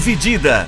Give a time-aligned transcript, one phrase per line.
[0.00, 0.66] Dividida.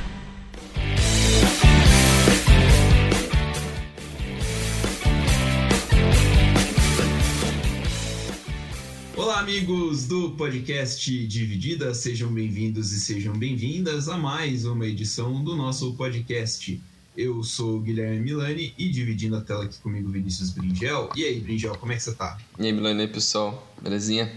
[9.16, 15.56] Olá, amigos do podcast Dividida, sejam bem-vindos e sejam bem-vindas a mais uma edição do
[15.56, 16.78] nosso podcast.
[17.16, 21.08] Eu sou o Guilherme Milani e dividindo a tela aqui comigo Vinícius Bringel.
[21.16, 22.36] E aí, Bringel, como é que você tá?
[22.58, 24.30] E aí, Milani, pessoal, belezinha?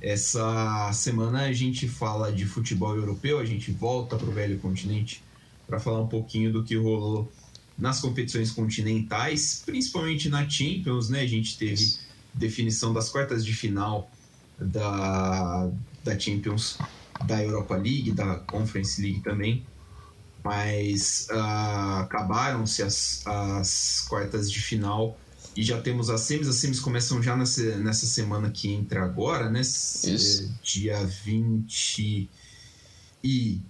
[0.00, 5.22] Essa semana a gente fala de futebol europeu, a gente volta para o velho continente
[5.66, 7.30] para falar um pouquinho do que rolou
[7.76, 11.20] nas competições continentais, principalmente na Champions, né?
[11.20, 11.96] A gente teve
[12.32, 14.10] definição das quartas de final
[14.58, 15.70] da,
[16.04, 16.78] da Champions,
[17.26, 19.64] da Europa League, da Conference League também,
[20.42, 25.18] mas uh, acabaram-se as, as quartas de final
[25.58, 26.46] e já temos as semis.
[26.46, 29.60] As semis começam já nessa, nessa semana que entra agora, né?
[29.60, 30.48] Isso.
[30.62, 32.28] Dia 26
[33.24, 33.60] e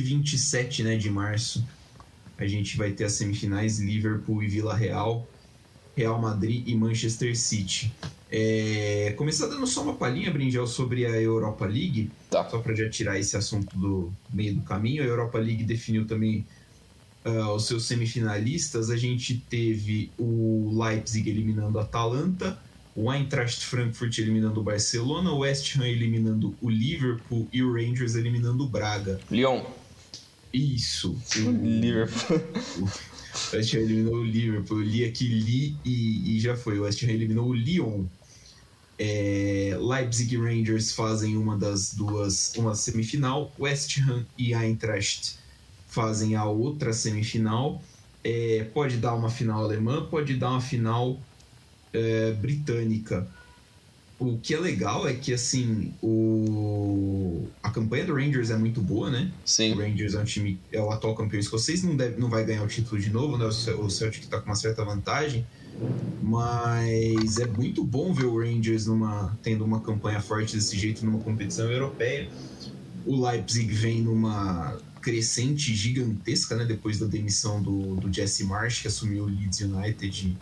[0.00, 1.62] 27 né, de março.
[2.38, 5.28] A gente vai ter as semifinais Liverpool e Vila Real,
[5.94, 7.92] Real Madrid e Manchester City.
[8.30, 12.48] É, começar dando só uma palhinha, Brinjel, sobre a Europa League, Tá.
[12.48, 15.02] só para já tirar esse assunto do meio do caminho.
[15.02, 16.46] A Europa League definiu também
[17.28, 18.90] ah, os seus semifinalistas.
[18.90, 22.58] A gente teve o Leipzig eliminando a Atalanta,
[22.94, 28.14] o Eintracht Frankfurt eliminando o Barcelona, o West Ham eliminando o Liverpool e o Rangers
[28.14, 29.20] eliminando o Braga.
[29.30, 29.64] Lyon.
[30.52, 31.16] Isso.
[31.36, 32.40] Liverpool.
[33.52, 34.80] O West Ham eliminou o Liverpool.
[34.80, 36.78] Eu li aqui li e, e já foi.
[36.78, 38.04] O West Ham eliminou o Lyon.
[38.98, 43.54] É, Leipzig e Rangers fazem uma das duas, uma semifinal.
[43.58, 45.38] West Ham e Eintracht
[45.98, 47.82] fazem a outra semifinal.
[48.24, 51.26] É, pode dar uma final alemã, pode dar uma final
[52.00, 53.32] é, britânica.
[54.18, 59.10] O que é legal é que assim o a campanha do Rangers é muito boa,
[59.10, 59.38] né?
[59.68, 59.76] O Sim.
[59.76, 62.68] Rangers é um time, é o atual campeão escocês, não, deve, não vai ganhar o
[62.68, 63.44] título de novo, né?
[63.46, 65.48] O Ce- O Celtic tá com uma certa vantagem,
[66.20, 71.22] mas é muito bom ver o Rangers numa, tendo uma campanha forte desse jeito numa
[71.22, 72.30] competição europeia.
[73.04, 76.64] O Leipzig vem numa crescente gigantesca, né?
[76.64, 80.36] Depois da demissão do, do Jesse Marsh, que assumiu o Leeds United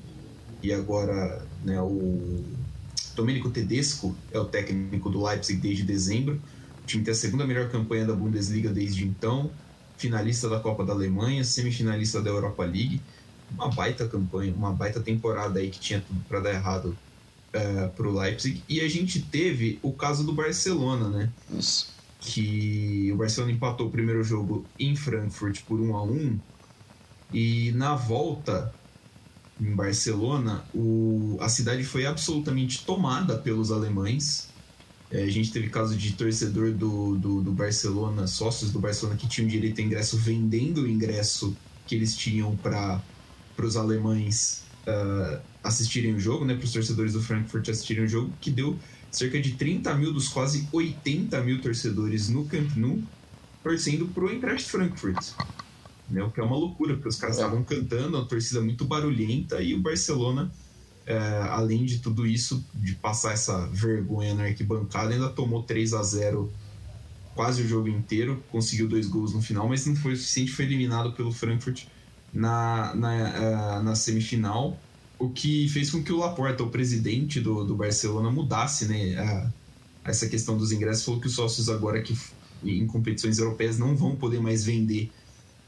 [0.63, 1.81] e, agora, né?
[1.81, 2.45] O
[3.15, 6.41] Domenico Tedesco é o técnico do Leipzig desde dezembro.
[6.83, 9.51] O time tem a segunda melhor campanha da Bundesliga desde então,
[9.97, 13.01] finalista da Copa da Alemanha, semifinalista da Europa League.
[13.53, 16.97] Uma baita campanha, uma baita temporada aí que tinha tudo para dar errado
[17.51, 18.63] para pro Leipzig.
[18.69, 21.31] E a gente teve o caso do Barcelona, né?
[21.57, 21.96] Isso.
[22.27, 26.39] Que o Barcelona empatou o primeiro jogo em Frankfurt por 1 a 1
[27.33, 28.75] e na volta
[29.61, 34.49] em Barcelona o, a cidade foi absolutamente tomada pelos alemães.
[35.09, 39.29] É, a gente teve caso de torcedor do, do, do Barcelona, sócios do Barcelona que
[39.29, 41.57] tinham direito a ingresso vendendo o ingresso
[41.87, 43.01] que eles tinham para
[43.57, 48.33] os alemães ah, assistirem o jogo, né, para os torcedores do Frankfurt assistirem o jogo,
[48.41, 48.79] que deu
[49.11, 53.03] cerca de 30 mil dos quase 80 mil torcedores no Camp Nou
[53.63, 55.33] torcendo pro Eintracht Frankfurt.
[56.09, 57.41] Né, o que é uma loucura, porque os caras É.
[57.41, 60.53] estavam cantando, uma torcida muito barulhenta e o Barcelona,
[61.05, 61.17] é,
[61.51, 66.53] além de tudo isso, de passar essa vergonha na arquibancada, ainda tomou 3 a 0
[67.35, 70.65] quase o jogo inteiro, conseguiu dois gols no final, mas não foi o suficiente, foi
[70.65, 71.85] eliminado pelo Frankfurt
[72.33, 74.81] na, na, eh, na semifinal,
[75.19, 79.51] o que fez com que o Laporta, o presidente do, do Barcelona, mudasse né, a-
[80.05, 82.17] essa questão dos ingressos, falou que os sócios agora que
[82.65, 85.11] em competições europeias não vão poder mais vender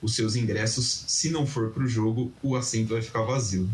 [0.00, 3.69] os seus ingressos, se não for para o jogo, o assento vai ficar vazio.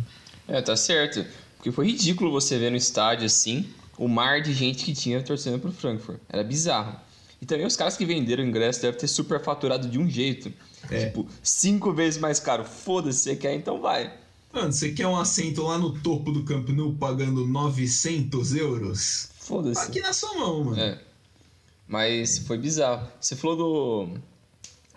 [0.49, 1.25] É, tá certo.
[1.57, 3.67] Porque foi ridículo você ver no estádio assim
[3.99, 6.19] o mar de gente que tinha torcendo pro Frankfurt.
[6.29, 6.97] Era bizarro.
[7.41, 10.53] E também os caras que venderam o ingresso devem ter superfaturado de um jeito.
[10.91, 11.07] É.
[11.07, 12.65] Tipo, cinco vezes mais caro.
[12.65, 14.13] Foda-se, você quer, então vai.
[14.54, 19.28] Mano, você quer um assento lá no topo do Camp Nou pagando 900 euros?
[19.41, 19.80] Foda-se.
[19.80, 20.80] Aqui na sua mão, mano.
[20.80, 21.01] É.
[21.89, 23.09] Mas foi bizarro.
[23.21, 24.21] Você falou do,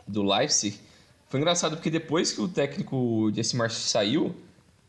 [0.07, 0.79] do Leipzig.
[1.27, 4.35] Foi engraçado porque depois que o técnico Jesse Marsh saiu,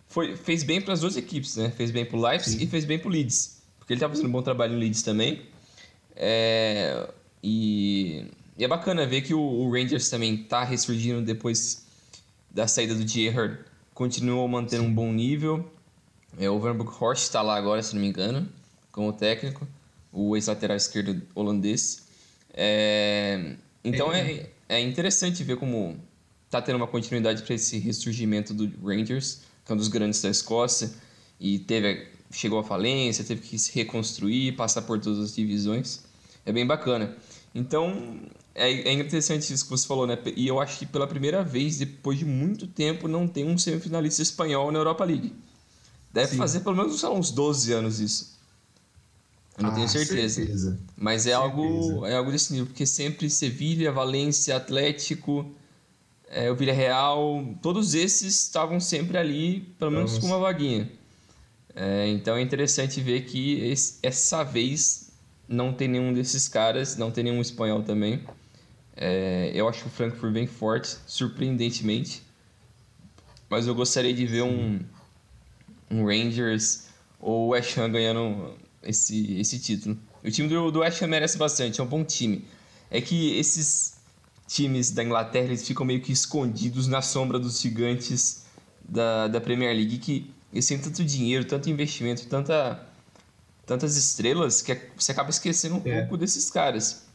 [0.07, 1.71] foi, fez bem para as duas equipes, né?
[1.71, 2.65] Fez bem pro Leipzig Sim.
[2.65, 3.63] e fez bem pro Leeds.
[3.79, 5.43] Porque ele tava fazendo um bom trabalho no Leeds também.
[6.15, 7.09] É,
[7.43, 8.27] e,
[8.59, 11.87] e é bacana ver que o, o Rangers também tá ressurgindo depois
[12.51, 13.59] da saída do Gerrard.
[13.99, 15.69] Continuou mantendo um bom nível.
[16.39, 18.49] É, o Van Bronckhorst está lá agora, se não me engano,
[18.93, 19.67] como técnico.
[20.13, 22.07] O ex-lateral esquerdo holandês.
[22.55, 25.99] É, então é, é interessante ver como
[26.49, 30.29] tá tendo uma continuidade para esse ressurgimento do Rangers, que é um dos grandes da
[30.29, 30.93] Escócia.
[31.41, 36.05] E teve, chegou à falência, teve que se reconstruir, passar por todas as divisões.
[36.47, 37.17] É bem bacana.
[37.53, 38.21] Então,
[38.59, 40.19] é, é interessante isso que você falou, né?
[40.37, 44.23] E eu acho que pela primeira vez, depois de muito tempo, não tem um semifinalista
[44.23, 45.35] espanhol na Europa League.
[46.13, 46.37] Deve Sim.
[46.37, 48.39] fazer pelo menos lá, uns 12 anos isso.
[49.57, 50.35] Eu não ah, tenho certeza.
[50.37, 50.79] certeza.
[50.97, 55.51] Mas é algo, é algo desse nível, porque sempre Sevilha, Valência, Atlético,
[56.31, 60.25] é, o Villarreal, todos esses estavam sempre ali, pelo menos Vamos.
[60.25, 60.91] com uma vaguinha.
[61.75, 65.11] É, então é interessante ver que esse, essa vez
[65.49, 68.25] não tem nenhum desses caras, não tem nenhum espanhol também.
[69.01, 72.23] É, eu acho o Frankfurt vem forte, surpreendentemente.
[73.49, 74.81] Mas eu gostaria de ver um,
[75.89, 76.89] um Rangers
[77.21, 79.97] ou West Ham ganhando esse, esse título.
[80.23, 82.45] O time do, do West Ham merece bastante, é um bom time.
[82.91, 83.97] É que esses
[84.49, 88.45] times da Inglaterra eles ficam meio que escondidos na sombra dos gigantes
[88.83, 92.85] da, da Premier League, que eles têm tanto dinheiro, tanto investimento, tanta,
[93.65, 96.01] tantas estrelas, que você acaba esquecendo um é.
[96.01, 97.08] pouco desses caras.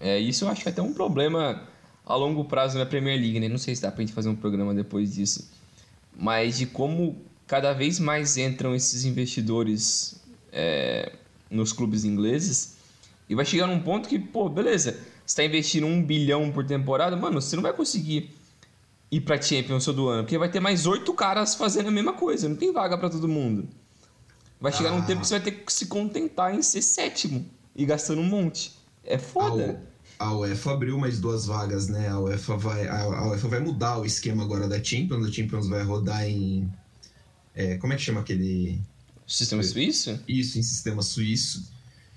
[0.00, 1.62] É, isso eu acho que é até um problema
[2.06, 3.48] a longo prazo na Premier League, né?
[3.48, 5.50] Não sei se dá pra gente fazer um programa depois disso.
[6.16, 7.16] Mas de como
[7.46, 10.20] cada vez mais entram esses investidores
[10.52, 11.12] é,
[11.50, 12.76] nos clubes ingleses.
[13.28, 17.40] E vai chegar num ponto que, pô, beleza, está investindo um bilhão por temporada, mano,
[17.40, 18.30] você não vai conseguir
[19.10, 22.48] ir pra Champions todo ano, porque vai ter mais oito caras fazendo a mesma coisa,
[22.48, 23.68] não tem vaga para todo mundo.
[24.60, 24.96] Vai chegar ah.
[24.96, 28.26] num tempo que você vai ter que se contentar em ser sétimo e gastando um
[28.26, 28.72] monte.
[29.08, 29.82] É foda.
[30.18, 32.08] A UEFA abriu mais duas vagas, né?
[32.08, 35.26] A UEFA vai, a UEFA vai mudar o esquema agora da Champions.
[35.26, 36.70] A Champions vai rodar em.
[37.54, 38.80] É, como é que chama aquele.
[39.26, 40.20] Sistema suíço?
[40.28, 41.72] Isso, em sistema suíço.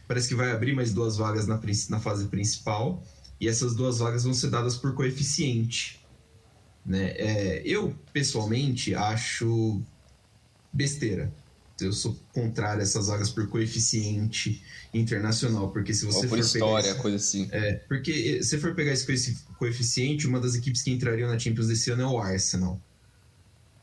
[0.08, 1.60] Parece que vai abrir mais duas vagas na,
[1.90, 3.02] na fase principal.
[3.40, 6.06] E essas duas vagas vão ser dadas por coeficiente.
[6.86, 7.12] Né?
[7.12, 9.82] É, eu, pessoalmente, acho
[10.74, 11.34] besteira.
[11.82, 14.64] Eu sou contrário a essas vagas por coeficiente
[14.94, 17.48] internacional, porque se você Ou por for história, pegar esse, coisa assim.
[17.52, 21.92] É, porque se for pegar esse coeficiente, uma das equipes que entrariam na Champions desse
[21.92, 22.80] ano é o Arsenal.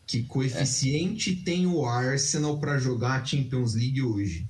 [0.06, 1.44] Que coeficiente é.
[1.44, 4.46] tem o Arsenal para jogar a Champions League hoje?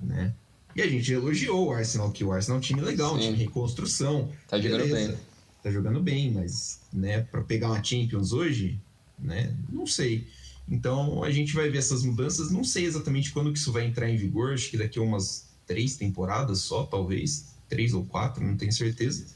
[0.00, 0.34] Né?
[0.74, 3.36] E a gente elogiou o Arsenal, que o Arsenal é um time legal, um time
[3.36, 4.30] reconstrução.
[4.46, 5.18] Tá jogando beleza, bem.
[5.62, 8.78] Tá jogando bem, mas né, para pegar uma Champions hoje,
[9.18, 10.26] né, não sei.
[10.68, 12.50] Então a gente vai ver essas mudanças.
[12.50, 14.52] Não sei exatamente quando que isso vai entrar em vigor.
[14.52, 17.54] Acho que daqui a umas três temporadas só, talvez.
[17.68, 19.26] Três ou quatro, não tenho certeza.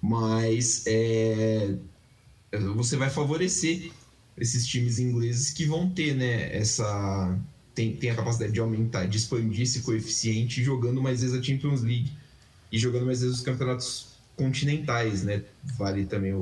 [0.00, 1.74] Mas é,
[2.74, 3.90] você vai favorecer
[4.36, 7.38] esses times ingleses que vão ter, né, essa
[7.74, 11.82] tem, tem a capacidade de aumentar, de expandir esse coeficiente jogando mais vezes a Champions
[11.82, 12.10] League
[12.72, 15.42] e jogando mais vezes os campeonatos continentais, né?
[15.76, 16.32] Vale também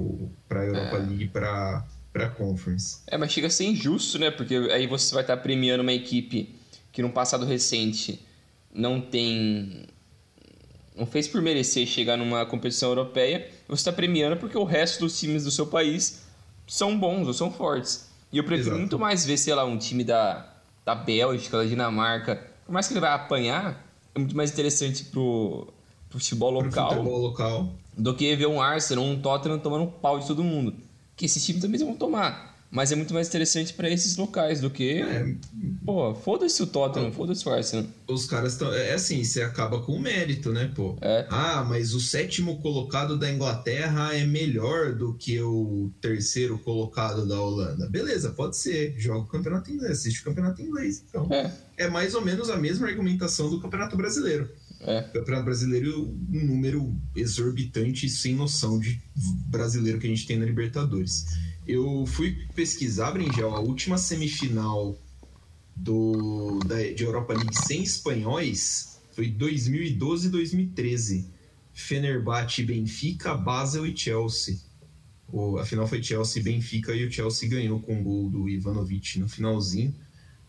[0.49, 0.99] para a Europa é.
[1.01, 1.85] League para
[2.15, 3.01] para Conference.
[3.09, 4.31] É, mas chega a ser injusto, né?
[4.31, 6.55] Porque aí você vai estar premiando uma equipe
[6.93, 8.25] que no passado recente
[8.73, 9.87] não tem
[10.97, 15.19] não fez por merecer chegar numa competição europeia, você está premiando porque o resto dos
[15.19, 16.23] times do seu país
[16.69, 18.09] são bons ou são fortes.
[18.33, 18.79] E eu prefiro Exato.
[18.79, 22.93] muito mais ver, sei lá, um time da, da Bélgica, da Dinamarca, por mais que
[22.93, 23.85] ele vai apanhar,
[24.15, 25.67] é muito mais interessante pro,
[26.09, 29.91] pro futebol local, pro futebol local do que ver um Arsenal, um Tottenham tomando um
[29.91, 30.77] pau de todo mundo.
[31.17, 32.55] Que esses times também vão tomar.
[32.75, 35.01] Mas é muito mais interessante para esses locais do que.
[35.01, 35.33] É.
[35.87, 37.87] Pô, foda-se o Tottenham, foda-se o Arsenal.
[38.09, 38.73] Os caras estão.
[38.75, 40.97] É assim, você acaba com o mérito, né, pô?
[41.01, 41.25] É.
[41.31, 47.41] Ah, mas o sétimo colocado da Inglaterra é melhor do que o terceiro colocado da
[47.41, 47.89] Holanda.
[47.89, 48.97] Beleza, pode ser.
[48.99, 51.05] Joga o campeonato inglês, assiste o campeonato inglês.
[51.09, 54.51] Então, é, é mais ou menos a mesma argumentação do campeonato brasileiro.
[54.87, 55.03] É.
[55.03, 59.01] Campeonato brasileiro, um número exorbitante sem noção de
[59.47, 61.25] brasileiro que a gente tem na Libertadores.
[61.67, 64.99] Eu fui pesquisar, Bringel, a última semifinal
[65.75, 71.31] do, da, de Europa League sem espanhóis foi 2012 e 2013.
[71.73, 74.59] Fenerbahçe, Benfica, Basel e Chelsea.
[75.29, 78.49] O, a final foi Chelsea e Benfica e o Chelsea ganhou com o gol do
[78.49, 79.95] Ivanovic no finalzinho.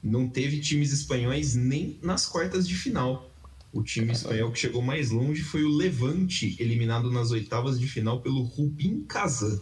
[0.04, 3.32] Não teve times espanhóis nem nas quartas de final.
[3.75, 8.22] O time espanhol que chegou mais longe foi o Levante, eliminado nas oitavas de final
[8.22, 9.62] pelo Rubin Kazan.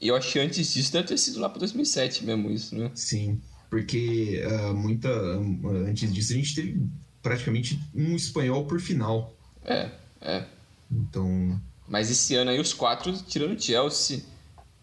[0.00, 2.90] E eu acho que antes disso deve ter sido lá para 2007 mesmo isso, né?
[2.94, 3.38] Sim,
[3.68, 6.80] porque uh, muita uh, antes disso a gente teve
[7.22, 9.36] praticamente um espanhol por final.
[9.62, 9.90] É,
[10.22, 10.46] é.
[10.90, 11.60] Então.
[11.86, 14.22] Mas esse ano aí os quatro tirando o Chelsea,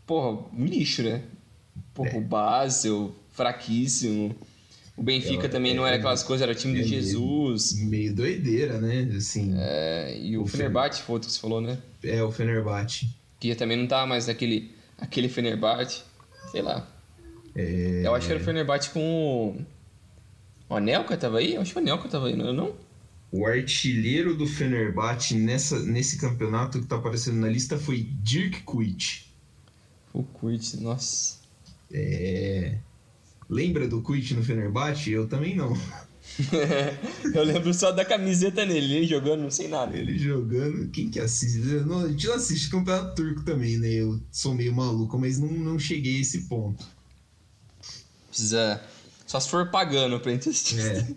[0.05, 1.23] porra, um lixo, né?
[1.95, 2.17] Porra, é.
[2.19, 4.35] o Basel, fraquíssimo.
[4.97, 7.73] O Benfica é, também é, não era aquelas coisas, era time é de Jesus.
[7.73, 9.07] Meio, meio, doideira, né?
[9.15, 9.53] Assim.
[9.55, 11.77] É, e o, o Fenerbahçe foi outro que você falou, né?
[12.03, 13.07] É, o Fenerbahçe.
[13.39, 16.01] Que também não tá mais naquele aquele Fenerbahçe,
[16.51, 16.87] sei lá.
[17.55, 18.01] É...
[18.03, 20.73] Eu acho que era o Fenerbahçe com o...
[20.73, 21.53] o Anelka tava aí?
[21.53, 22.75] Eu acho que o Anelka tava aí, não era não?
[23.31, 29.31] O artilheiro do Fenerbahçe nessa, nesse campeonato que tá aparecendo na lista foi Dirk Kuyt.
[30.11, 31.37] O Kuyt, nossa.
[31.91, 32.77] É...
[33.49, 35.11] Lembra do Kuyt no Fenerbahçe?
[35.11, 35.73] Eu também não.
[37.33, 39.97] eu lembro só da camiseta nele, ele jogando, não sei nada.
[39.97, 41.59] Ele jogando, quem que assiste?
[41.85, 43.89] Não, a gente não assiste campeonato turco também, né?
[43.89, 46.85] Eu sou meio maluco, mas não, não cheguei a esse ponto.
[48.29, 48.81] Precisa.
[49.25, 50.79] Só se for pagando pra gente assistir.
[50.79, 51.07] É.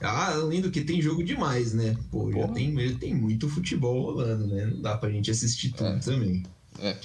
[0.00, 1.96] Ah, além do que tem jogo demais, né?
[2.10, 4.66] Pô, já tem, tem muito futebol rolando, né?
[4.66, 5.98] Não dá pra gente assistir tudo é.
[5.98, 6.42] também.
[6.80, 6.96] É.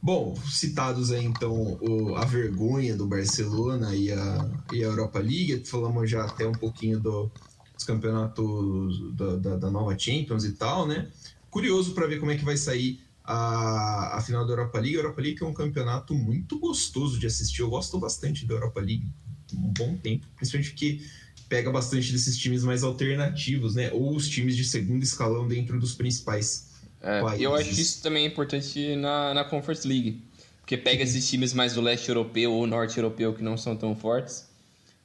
[0.00, 5.64] Bom, citados aí então o, a vergonha do Barcelona e a, e a Europa League,
[5.66, 7.30] falamos já até um pouquinho do,
[7.74, 11.08] dos campeonatos da, da, da nova Champions e tal, né?
[11.50, 14.96] Curioso para ver como é que vai sair a, a final da Europa League.
[14.96, 17.62] A Europa League é um campeonato muito gostoso de assistir.
[17.62, 19.10] Eu gosto bastante da Europa League
[19.52, 21.00] um bom tempo, principalmente porque
[21.48, 23.90] pega bastante desses times mais alternativos, né?
[23.92, 26.67] Ou os times de segundo escalão dentro dos principais
[27.02, 30.22] é, eu acho que isso também é importante na, na Conference League.
[30.60, 33.96] Porque pega esses times mais do leste europeu ou norte europeu que não são tão
[33.96, 34.46] fortes,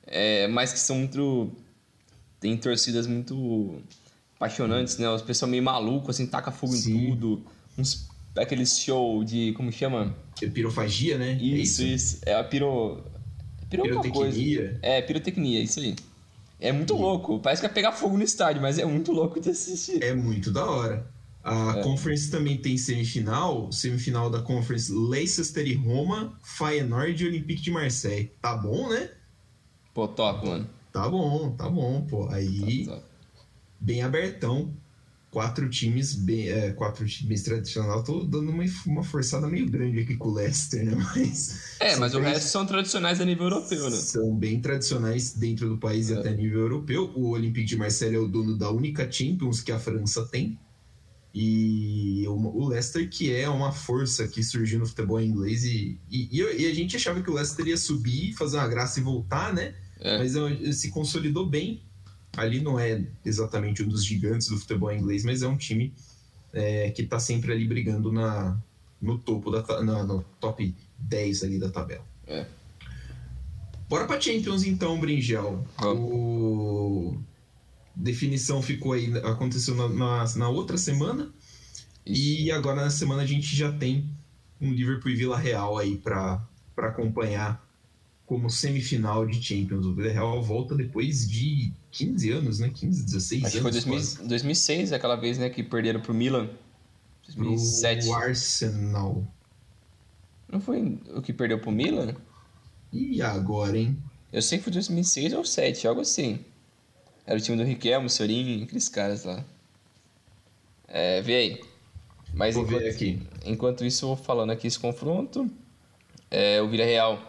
[0.06, 1.52] é, mas que são muito.
[2.40, 3.82] tem torcidas muito
[4.36, 5.10] apaixonantes, né?
[5.10, 6.98] Os pessoal meio maluco, assim, taca fogo Sim.
[6.98, 7.46] em tudo.
[7.78, 9.54] Uns, aqueles show de.
[9.54, 10.14] como chama?
[10.42, 11.34] É pirofagia, né?
[11.42, 12.20] Isso, é isso, isso.
[12.26, 13.02] É a piro.
[13.70, 14.80] Piro pirotecnia.
[14.82, 15.96] É, pirotecnia, isso aí.
[16.60, 17.40] É muito louco.
[17.40, 20.04] Parece que é pegar fogo no estádio, mas é muito louco de assistir.
[20.04, 21.13] É muito da hora.
[21.44, 21.84] A é.
[21.84, 28.32] Conference também tem semifinal, semifinal da Conference Leicester e Roma, Feyenoord e Olympique de Marseille.
[28.42, 29.10] Tá bom, né?
[29.94, 30.70] Pô, top, mano.
[30.92, 32.30] Tá bom, tá bom, pô.
[32.30, 33.04] Aí, top, top.
[33.80, 34.74] bem abertão.
[35.30, 38.04] Quatro times bem, é, quatro times tradicionais.
[38.04, 40.96] Tô dando uma, uma forçada meio grande aqui com o Leicester, né?
[41.16, 41.76] Mas.
[41.80, 43.98] É, mas o resto são tradicionais a nível europeu, né?
[43.98, 46.14] São bem tradicionais dentro do país é.
[46.14, 47.12] e até nível europeu.
[47.16, 50.58] O Olympique de Marseille é o dono da única Champions que a França tem.
[51.34, 56.68] E o Leicester, que é uma força que surgiu no futebol inglês, e, e, e
[56.68, 59.74] a gente achava que o Leicester ia subir, fazer uma graça e voltar, né?
[60.00, 60.20] É.
[60.20, 60.34] Mas
[60.78, 61.82] se consolidou bem.
[62.38, 65.94] Ali não é exatamente um dos gigantes do futebol inglês, mas é um time
[66.52, 68.60] é, que está sempre ali brigando na,
[69.02, 72.06] no topo, da, na, no top 10 ali da tabela.
[72.28, 72.46] É.
[73.90, 75.66] Bora pra Champions então, Bringel.
[75.80, 77.18] O
[77.96, 81.32] definição ficou aí, aconteceu na, na, na outra semana.
[82.06, 84.10] E agora na semana a gente já tem
[84.60, 86.46] um Liverpool e Vila Real aí para
[86.78, 87.64] acompanhar
[88.26, 89.86] como semifinal de Champions.
[89.86, 92.70] O Vila Real volta depois de 15 anos, né?
[92.74, 93.76] 15, 16 Acho anos.
[93.78, 96.50] Acho que foi 2000, 2006, aquela vez né, que perderam pro Milan.
[97.26, 98.08] 2007.
[98.08, 99.28] O Arsenal.
[100.52, 102.16] Não foi o que perdeu pro Milan?
[102.92, 103.98] E agora, hein?
[104.32, 106.40] Eu sei que foi 2006 ou 2007, algo assim.
[107.26, 109.44] Era o time do Riquelme, Sorin, aqueles caras lá.
[110.88, 111.62] É, vê aí.
[112.34, 113.22] Mas vou enquanto, ver aqui.
[113.46, 115.50] enquanto isso, eu vou falando aqui esse confronto.
[116.30, 117.22] É, o Villarreal,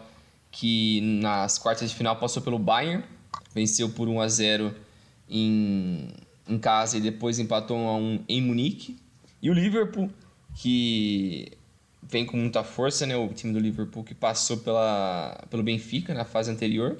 [0.51, 3.03] que nas quartas de final passou pelo Bayern,
[3.53, 4.75] venceu por 1 a 0
[5.29, 6.09] em,
[6.47, 8.97] em casa e depois empatou 1 a 1 em Munique.
[9.41, 10.09] E o Liverpool,
[10.55, 11.51] que
[12.01, 13.15] vem com muita força, né?
[13.15, 16.97] O time do Liverpool que passou pela, pelo Benfica na fase anterior.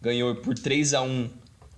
[0.00, 1.30] Ganhou por 3 a 1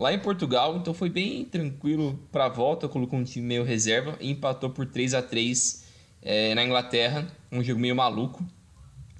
[0.02, 4.16] lá em Portugal, então foi bem tranquilo para a volta, colocou um time meio reserva
[4.21, 5.85] e empatou por 3 a 3
[6.21, 8.44] é, na Inglaterra, um jogo meio maluco,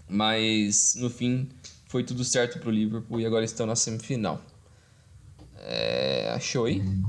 [0.09, 1.49] mas no fim
[1.87, 4.43] foi tudo certo para o Liverpool e agora estão na semifinal.
[5.59, 6.81] É, achou aí?
[6.81, 7.05] Hum,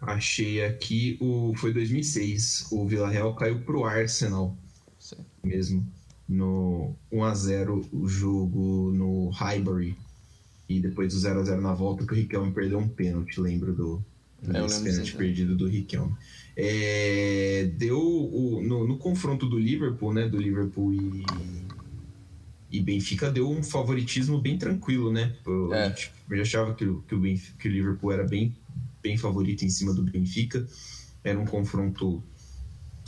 [0.00, 4.56] achei aqui, o, foi 2006, o Villarreal caiu para o Arsenal
[4.98, 5.18] Sim.
[5.44, 5.86] mesmo,
[6.26, 9.94] no 1 a 0 o jogo no Highbury
[10.68, 13.74] e depois do 0 a 0 na volta, que o Riquelme perdeu um pênalti, lembro
[13.74, 14.04] do
[14.42, 16.14] é, pênalti perdido do Riquelme.
[16.56, 20.28] É, deu o, no, no, confronto do Liverpool, né?
[20.28, 21.24] Do Liverpool e,
[22.70, 25.34] e Benfica deu um favoritismo bem tranquilo, né?
[25.46, 25.94] Eu, é.
[26.30, 28.56] eu já achava que, que, o Benfica, que o Liverpool era bem,
[29.02, 30.66] bem favorito em cima do Benfica.
[31.22, 32.22] Era um confronto.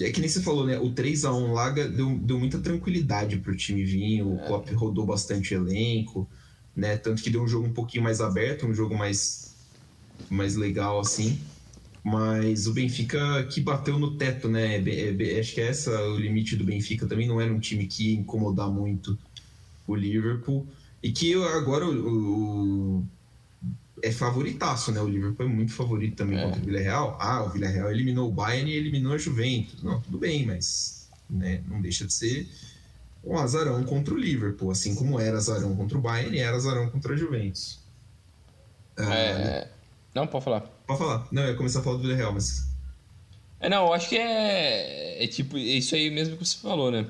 [0.00, 0.78] É que nem você falou, né?
[0.78, 4.22] O 3 a 1 lá deu, deu muita tranquilidade pro time vir.
[4.22, 4.46] O é.
[4.46, 6.28] Klopp rodou bastante elenco
[6.76, 6.97] né?
[6.97, 9.54] Tanto que deu um jogo um pouquinho mais aberto, um jogo mais,
[10.28, 11.40] mais legal assim.
[12.04, 14.76] Mas o Benfica que bateu no teto, né?
[14.76, 18.11] É, acho que é essa o limite do Benfica também não era um time que
[18.11, 19.18] ia incomodar muito
[19.87, 20.66] o Liverpool.
[21.02, 23.04] E que agora o, o
[24.02, 25.00] é favoritaço, né?
[25.00, 26.45] O Liverpool é muito favorito também é.
[26.45, 27.16] contra o Villarreal.
[27.21, 29.83] Ah, o Villarreal eliminou o Bayern e eliminou a Juventus.
[29.83, 32.49] Não, tudo bem, mas né, não deixa de ser
[33.26, 36.88] um azarão contra o Liverpool, assim como era azarão contra o Bayern e era azarão
[36.88, 37.80] contra a Juventus.
[38.97, 39.68] É,
[40.14, 40.61] Não, pode falar.
[40.87, 41.26] Pode falar.
[41.33, 42.66] Não, eu ia começar a falar do Villarreal, mas.
[43.59, 46.90] É, não, eu acho que é, é tipo, é isso aí mesmo que você falou,
[46.90, 47.04] né?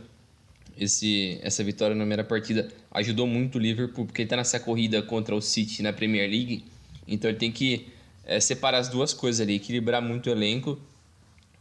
[0.76, 5.02] Esse, essa vitória na primeira partida ajudou muito o Liverpool, porque ele tá nessa corrida
[5.02, 6.64] contra o City na Premier League,
[7.06, 7.88] então ele tem que
[8.25, 10.78] é, separar as duas coisas ali, equilibrar muito o elenco.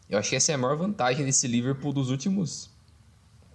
[0.09, 2.69] Eu acho que essa é a maior vantagem desse Liverpool dos últimos.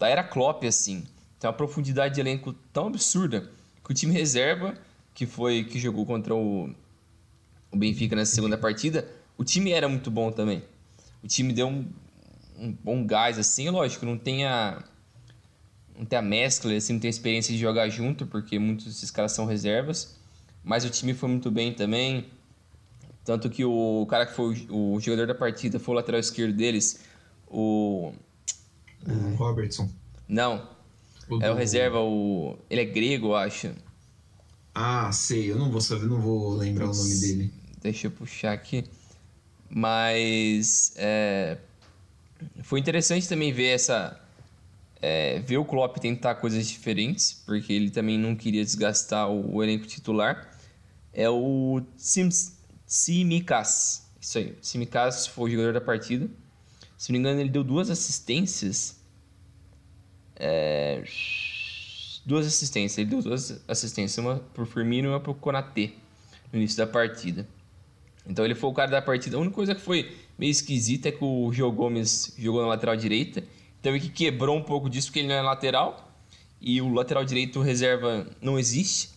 [0.01, 1.05] Da era Klopp, assim.
[1.39, 3.51] Tem uma profundidade de elenco tão absurda
[3.85, 4.75] que o time reserva,
[5.15, 6.75] que foi que jogou contra o,
[7.71, 10.65] o Benfica nessa segunda partida, o time era muito bom também.
[11.23, 11.87] O time deu um,
[12.59, 14.83] um bom gás, assim, lógico, não tem a.
[15.97, 19.11] Não tem a mescla, assim, não tem a experiência de jogar junto, porque muitos desses
[19.11, 20.19] caras são reservas.
[20.65, 22.27] Mas o time foi muito bem também.
[23.23, 27.05] Tanto que o cara que foi o, jogador da partida foi o lateral esquerdo deles,
[27.47, 28.15] o.
[29.07, 29.91] O Robertson.
[30.29, 30.69] Não.
[31.29, 32.59] O é o reserva, o.
[32.69, 33.71] Ele é grego, eu acho.
[34.75, 37.53] Ah, sei, eu não vou saber, não vou lembrar Puts, o nome dele.
[37.83, 38.85] Deixa eu puxar aqui.
[39.69, 41.59] Mas é,
[42.63, 44.21] foi interessante também ver essa.
[45.03, 49.63] É, ver o Klopp tentar coisas diferentes, porque ele também não queria desgastar o, o
[49.63, 50.51] elenco titular.
[51.13, 54.07] É o Sims, Simicas.
[54.21, 54.57] Isso aí.
[54.61, 56.29] Simicas foi o jogador da partida.
[57.01, 59.01] Se não me engano, ele deu duas assistências.
[60.37, 61.03] É...
[62.27, 62.99] Duas assistências.
[62.99, 64.19] Ele deu duas assistências.
[64.23, 65.97] Uma pro Firmino e uma pro Konate
[66.53, 67.49] no início da partida.
[68.27, 69.39] Então ele foi o cara da partida.
[69.39, 72.95] A única coisa que foi meio esquisita é que o Gio Gomes jogou na lateral
[72.95, 73.43] direita.
[73.81, 76.07] Então ele que quebrou um pouco disso porque ele não é lateral.
[76.61, 79.09] E o lateral direito reserva não existe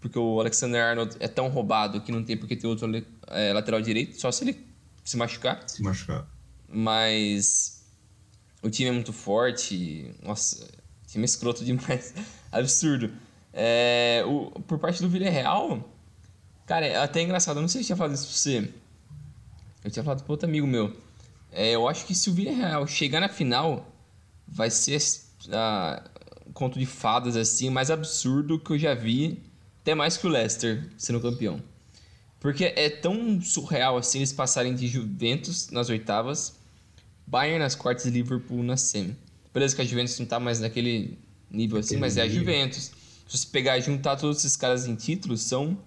[0.00, 2.88] porque o Alexander Arnold é tão roubado que não tem porque ter outro
[3.26, 4.64] é, lateral direito, só se ele
[5.02, 5.68] se machucar.
[5.68, 6.35] Se machucar.
[6.68, 7.84] Mas
[8.62, 10.14] o time é muito forte.
[10.22, 10.68] Nossa,
[11.06, 12.14] time é escroto demais.
[12.50, 13.12] Absurdo.
[13.52, 15.88] É, o, por parte do Villarreal,
[16.66, 17.56] cara, é até engraçado.
[17.56, 18.72] Eu não sei se eu tinha falado isso pra você.
[19.84, 20.94] Eu tinha falado pra outro amigo meu.
[21.52, 23.90] É, eu acho que se o Villarreal chegar na final,
[24.46, 25.00] vai ser
[25.52, 26.02] ah,
[26.46, 29.42] um conto de fadas assim, mais absurdo que eu já vi
[29.80, 31.62] até mais que o Leicester sendo campeão.
[32.40, 36.54] Porque é tão surreal assim eles passarem de Juventus nas oitavas,
[37.26, 39.16] Bayern nas quartas e Liverpool na semi.
[39.52, 41.18] Beleza que a Juventus não tá mais naquele
[41.50, 42.92] nível assim, mas é a Juventus.
[43.26, 45.78] Se você pegar e juntar todos esses caras em títulos, são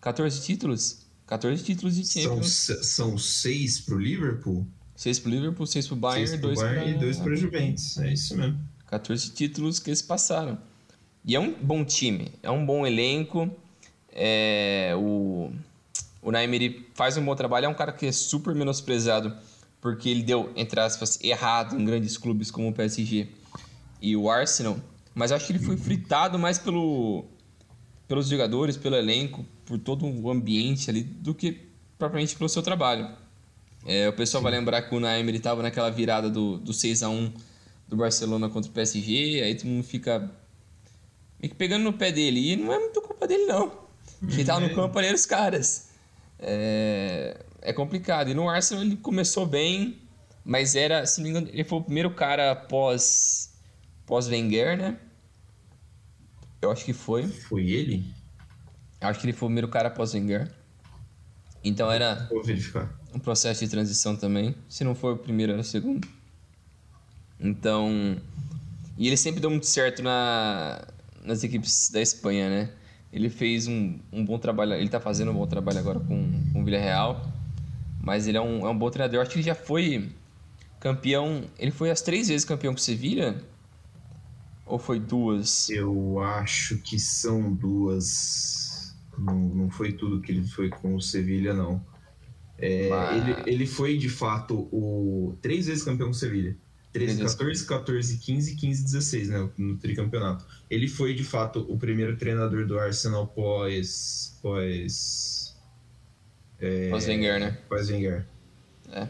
[0.00, 0.98] 14 títulos.
[1.26, 2.52] 14 títulos de Champions.
[2.52, 4.66] São, são 6 pro Liverpool?
[4.96, 6.96] 6 pro Liverpool, 6 pro Bayern, 2 pro Bayern pra...
[6.96, 7.98] e 2 pra Juventus.
[7.98, 8.58] É isso mesmo.
[8.86, 10.58] 14 títulos que eles passaram.
[11.24, 13.50] E é um bom time, é um bom elenco.
[14.12, 15.50] É, o,
[16.24, 19.36] o Naimiri faz um bom trabalho, é um cara que é super menosprezado
[19.84, 23.28] porque ele deu, entre aspas, errado em grandes clubes como o PSG
[24.00, 24.78] e o Arsenal.
[25.14, 27.26] Mas acho que ele foi fritado mais pelo,
[28.08, 33.14] pelos jogadores, pelo elenco, por todo o ambiente ali, do que propriamente pelo seu trabalho.
[33.84, 34.44] É, o pessoal Sim.
[34.44, 37.32] vai lembrar que o Naemery estava naquela virada do, do 6 a 1
[37.86, 40.20] do Barcelona contra o PSG, aí todo mundo fica
[41.38, 42.52] meio que pegando no pé dele.
[42.52, 43.70] E não é muito culpa dele, não.
[44.34, 45.83] Quem tava no campo ali eram os caras.
[46.46, 48.30] É, é complicado.
[48.30, 49.98] E no Arsenal ele começou bem,
[50.44, 53.54] mas era, se não me engano, ele foi o primeiro cara pós,
[54.06, 54.98] pós Wenger, né?
[56.60, 57.26] Eu acho que foi.
[57.26, 58.04] Foi ele?
[59.00, 60.50] Acho que ele foi o primeiro cara pós Wenger.
[61.62, 62.90] Então era Vou verificar.
[63.14, 64.54] um processo de transição também.
[64.68, 66.06] Se não for o primeiro, era o segundo.
[67.40, 68.18] Então.
[68.96, 70.86] E ele sempre deu muito certo na,
[71.24, 72.70] nas equipes da Espanha, né?
[73.14, 76.60] Ele fez um, um bom trabalho, ele tá fazendo um bom trabalho agora com, com
[76.60, 77.32] o Villarreal,
[78.02, 79.18] mas ele é um, é um bom treinador.
[79.18, 80.10] Eu acho que ele já foi
[80.80, 83.40] campeão, ele foi as três vezes campeão com o Sevilha?
[84.66, 85.70] Ou foi duas?
[85.70, 88.96] Eu acho que são duas.
[89.16, 91.80] Não, não foi tudo que ele foi com o Sevilha, não.
[92.58, 93.16] É, mas...
[93.16, 96.56] ele, ele foi de fato o três vezes campeão com o Sevilha.
[96.94, 99.50] 13, 14, 14, 15, 15, 16, né?
[99.58, 100.46] No tricampeonato.
[100.70, 104.38] Ele foi, de fato, o primeiro treinador do Arsenal pós.
[104.40, 105.56] pós.
[106.60, 107.58] É, pós Wenger, né?
[107.68, 108.24] Pós Wenger.
[108.92, 109.08] É.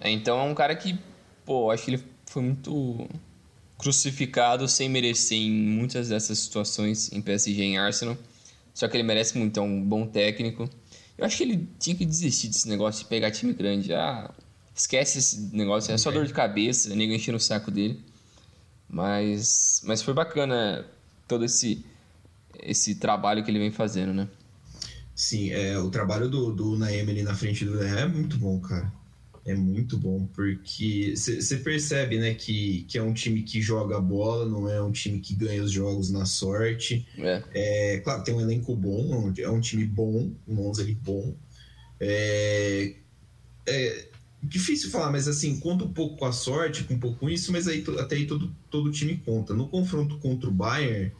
[0.00, 0.10] é.
[0.10, 0.98] Então é um cara que,
[1.44, 3.08] pô, acho que ele foi muito
[3.78, 8.18] crucificado sem merecer em muitas dessas situações em PSG e em Arsenal.
[8.74, 10.68] Só que ele merece muito, é um bom técnico.
[11.16, 13.94] Eu acho que ele tinha que desistir desse negócio de pegar time grande.
[13.94, 14.34] Ah,
[14.76, 17.98] Esquece esse negócio, é só dor de cabeça, ninguém enchendo o saco dele.
[18.86, 20.84] Mas, mas foi bacana
[21.26, 21.82] todo esse,
[22.60, 24.28] esse trabalho que ele vem fazendo, né?
[25.14, 28.92] Sim, é, o trabalho do, do Naemi ali na frente do é muito bom, cara.
[29.46, 34.44] É muito bom, porque você percebe, né, que, que é um time que joga bola,
[34.44, 37.06] não é um time que ganha os jogos na sorte.
[37.16, 37.42] É.
[37.54, 41.34] é claro, tem um elenco bom, é um time bom, um 11 ali bom,
[41.98, 42.96] É,
[43.66, 44.08] é
[44.48, 47.52] difícil falar, mas assim, conta um pouco com a sorte, com um pouco com isso,
[47.52, 49.54] mas aí até aí todo, todo time conta.
[49.54, 51.12] No confronto contra o Bayern,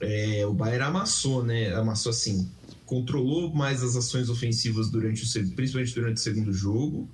[0.00, 1.74] é, o Bayern amassou, né?
[1.74, 2.48] Amassou assim,
[2.84, 7.08] controlou mais as ações ofensivas durante o principalmente durante o segundo jogo,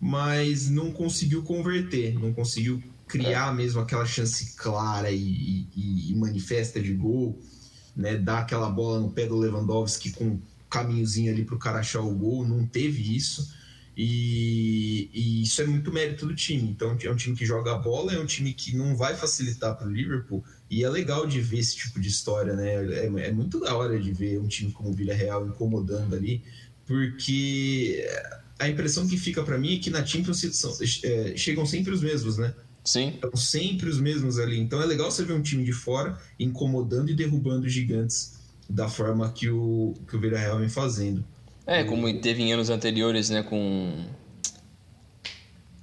[0.00, 3.56] mas não conseguiu converter, não conseguiu criar é.
[3.56, 7.38] mesmo aquela chance clara e, e, e, manifesta de gol,
[7.96, 8.16] né?
[8.16, 12.00] Dar aquela bola no pé do Lewandowski com um caminhozinho ali para o cara achar
[12.00, 13.56] o gol, não teve isso.
[14.00, 16.70] E, e, isso é muito mérito do time.
[16.70, 19.76] Então é um time que joga a bola, é um time que não vai facilitar
[19.76, 20.44] para o Liverpool.
[20.70, 22.76] E é legal de ver esse tipo de história, né?
[22.94, 26.44] É, é muito da hora de ver um time como o Villarreal incomodando ali,
[26.86, 28.08] porque
[28.56, 32.00] a impressão que fica para mim é que na Champions são, é, chegam sempre os
[32.00, 32.54] mesmos, né?
[32.84, 33.08] Sim.
[33.08, 34.60] Estão sempre os mesmos ali.
[34.60, 38.38] Então é legal você ver um time de fora incomodando e derrubando gigantes
[38.70, 41.24] da forma que o, que o Villarreal vem fazendo.
[41.68, 44.06] É, como teve em anos anteriores, né, com...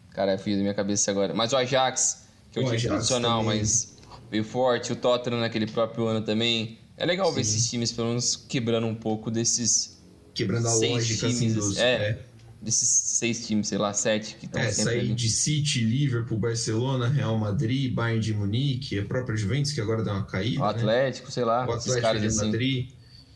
[0.09, 1.31] Cara, fiz da minha cabeça agora.
[1.31, 3.59] Mas o Ajax, que é um time tradicional, também.
[3.59, 3.95] mas
[4.31, 4.91] veio forte.
[4.91, 6.79] O Tottenham naquele próprio ano também.
[6.97, 7.35] É legal Sim.
[7.35, 10.01] ver esses times, pelo menos, quebrando um pouco desses...
[10.33, 11.77] Quebrando a lógica, assim, times, assim, dos...
[11.77, 12.25] É, é,
[12.59, 17.07] desses seis times, sei lá, sete que estão é, sempre sair de City, Liverpool, Barcelona,
[17.07, 20.69] Real Madrid, Bayern de Munique, a própria Juventus, que agora deu uma caída, O né?
[20.71, 21.31] Atlético, né?
[21.31, 22.45] sei lá, o Atlético de assim.
[22.45, 22.89] Madrid...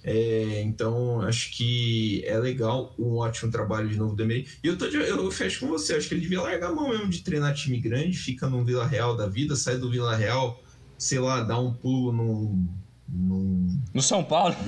[0.04, 4.48] É, então, acho que é legal, um ótimo trabalho de novo do Emery.
[4.64, 6.90] E eu, tô de, eu fecho com você, acho que ele devia largar a mão
[6.90, 10.64] mesmo de treinar time grande, fica no Vila Real da vida, sai do Vila Real,
[10.98, 12.68] sei lá, dá um pulo num.
[13.08, 13.82] num...
[13.94, 14.56] No São Paulo?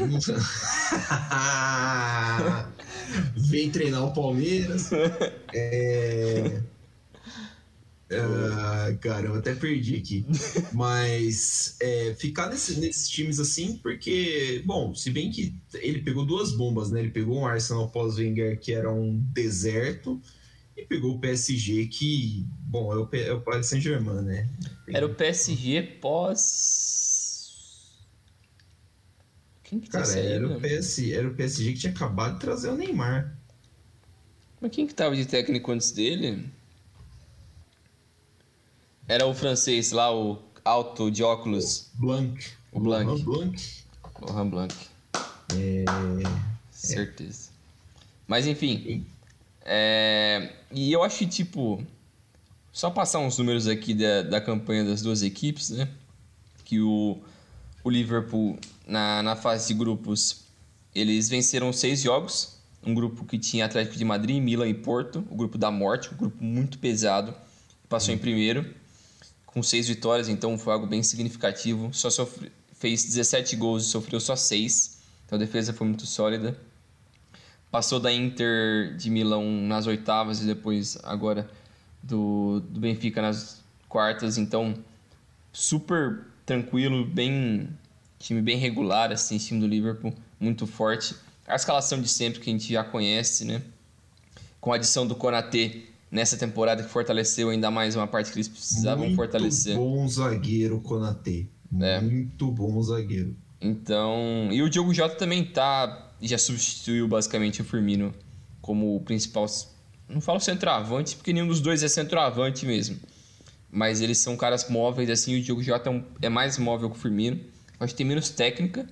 [3.36, 4.90] Vem treinar o Palmeiras.
[5.54, 6.62] É.
[8.12, 10.26] Uh, cara, eu até perdi aqui.
[10.74, 16.52] Mas é, ficar nesse, nesses times assim, porque, bom, se bem que ele pegou duas
[16.52, 17.00] bombas, né?
[17.00, 20.22] Ele pegou um Arsenal pós-Wenger que era um deserto
[20.76, 24.50] e pegou o PSG que, bom, é o, é o Paris Saint-Germain, né?
[24.90, 27.32] Era o PSG pós.
[29.64, 32.70] Quem que tá Cara, era, o PS, era o PSG que tinha acabado de trazer
[32.70, 33.38] o Neymar.
[34.60, 36.52] Mas quem que tava de técnico antes dele?
[39.08, 41.90] Era o francês lá, o alto de óculos.
[41.96, 42.46] Blanc.
[42.72, 43.06] O Blanc.
[43.06, 43.84] Laurent Blanc.
[44.22, 44.76] Laurent Blanc.
[45.56, 45.86] É...
[46.72, 47.50] Certeza.
[48.28, 49.06] Mas enfim.
[49.64, 50.54] É...
[50.72, 51.84] E eu acho que, tipo.
[52.72, 55.90] Só passar uns números aqui da, da campanha das duas equipes, né?
[56.64, 57.20] Que o,
[57.84, 60.46] o Liverpool, na, na fase de grupos,
[60.96, 62.58] eles venceram seis jogos.
[62.82, 65.20] Um grupo que tinha Atlético de Madrid, Milan e Porto.
[65.30, 67.36] O grupo da morte, um grupo muito pesado.
[67.90, 68.74] Passou em primeiro
[69.54, 71.94] com seis vitórias, então foi algo bem significativo.
[71.94, 76.58] Só sofre, fez 17 gols e sofreu só seis, então a defesa foi muito sólida.
[77.70, 81.50] Passou da Inter de Milão nas oitavas e depois agora
[82.04, 84.76] do, do Benfica nas quartas, então
[85.54, 87.70] super tranquilo, bem
[88.20, 91.16] time bem regular, assim, time do Liverpool, muito forte.
[91.48, 93.62] A escalação de sempre que a gente já conhece, né?
[94.60, 98.50] Com a adição do Konaté nessa temporada que fortaleceu ainda mais uma parte que eles
[98.50, 99.78] precisavam Muito fortalecer.
[99.78, 101.48] Muito bom zagueiro, Konatê.
[101.80, 102.02] É.
[102.02, 103.36] Muito bom zagueiro.
[103.62, 108.14] Então, e o Diogo Jota também tá já substituiu basicamente o Firmino
[108.62, 109.48] como o principal,
[110.08, 113.00] não falo centroavante, porque nenhum dos dois é centroavante mesmo.
[113.72, 116.98] Mas eles são caras móveis assim, o Diogo Jota é, um, é mais móvel que
[116.98, 117.40] o Firmino.
[117.80, 118.88] Acho que tem menos técnica,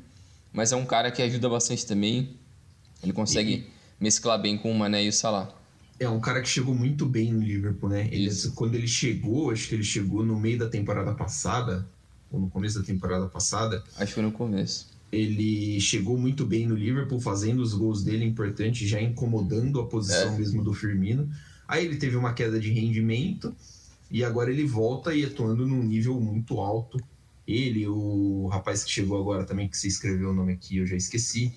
[0.53, 2.29] mas é um cara que ajuda bastante também.
[3.03, 3.67] Ele consegue e...
[3.99, 5.58] mesclar bem com o Mané e o Salah.
[5.99, 8.07] É um cara que chegou muito bem no Liverpool, né?
[8.11, 11.85] Ele, quando ele chegou, acho que ele chegou no meio da temporada passada,
[12.31, 13.83] ou no começo da temporada passada.
[13.97, 14.87] Acho que foi no começo.
[15.11, 20.35] Ele chegou muito bem no Liverpool, fazendo os gols dele importantes, já incomodando a posição
[20.35, 20.37] é.
[20.37, 21.29] mesmo do Firmino.
[21.67, 23.53] Aí ele teve uma queda de rendimento
[24.09, 26.99] e agora ele volta e atuando num nível muito alto.
[27.47, 30.95] Ele, o rapaz que chegou agora também, que se escreveu o nome aqui, eu já
[30.95, 31.53] esqueci,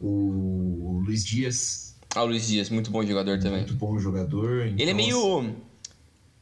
[0.00, 3.58] o Luiz Dias, ah, o Luiz Dias, muito bom jogador também.
[3.58, 4.66] Muito bom jogador.
[4.66, 4.78] Então...
[4.78, 5.56] Ele é meio.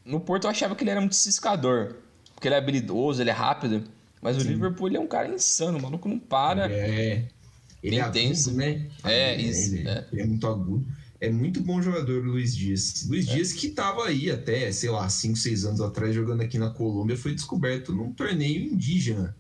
[0.05, 1.97] No Porto eu achava que ele era muito ciscador.
[2.35, 3.85] Porque ele é habilidoso, ele é rápido.
[4.21, 4.43] Mas Sim.
[4.43, 6.71] o Liverpool ele é um cara insano, o maluco não para.
[6.71, 7.27] É.
[7.83, 8.87] Ele é agudo, né?
[9.03, 9.75] É, isso.
[9.75, 10.07] Ele, é.
[10.13, 10.87] ele é muito agudo.
[11.21, 13.07] É muito bom jogador o Luiz Dias.
[13.09, 13.35] Luiz é.
[13.35, 17.17] Dias que tava aí até, sei lá, 5, 6 anos atrás jogando aqui na Colômbia,
[17.17, 19.35] foi descoberto num torneio indígena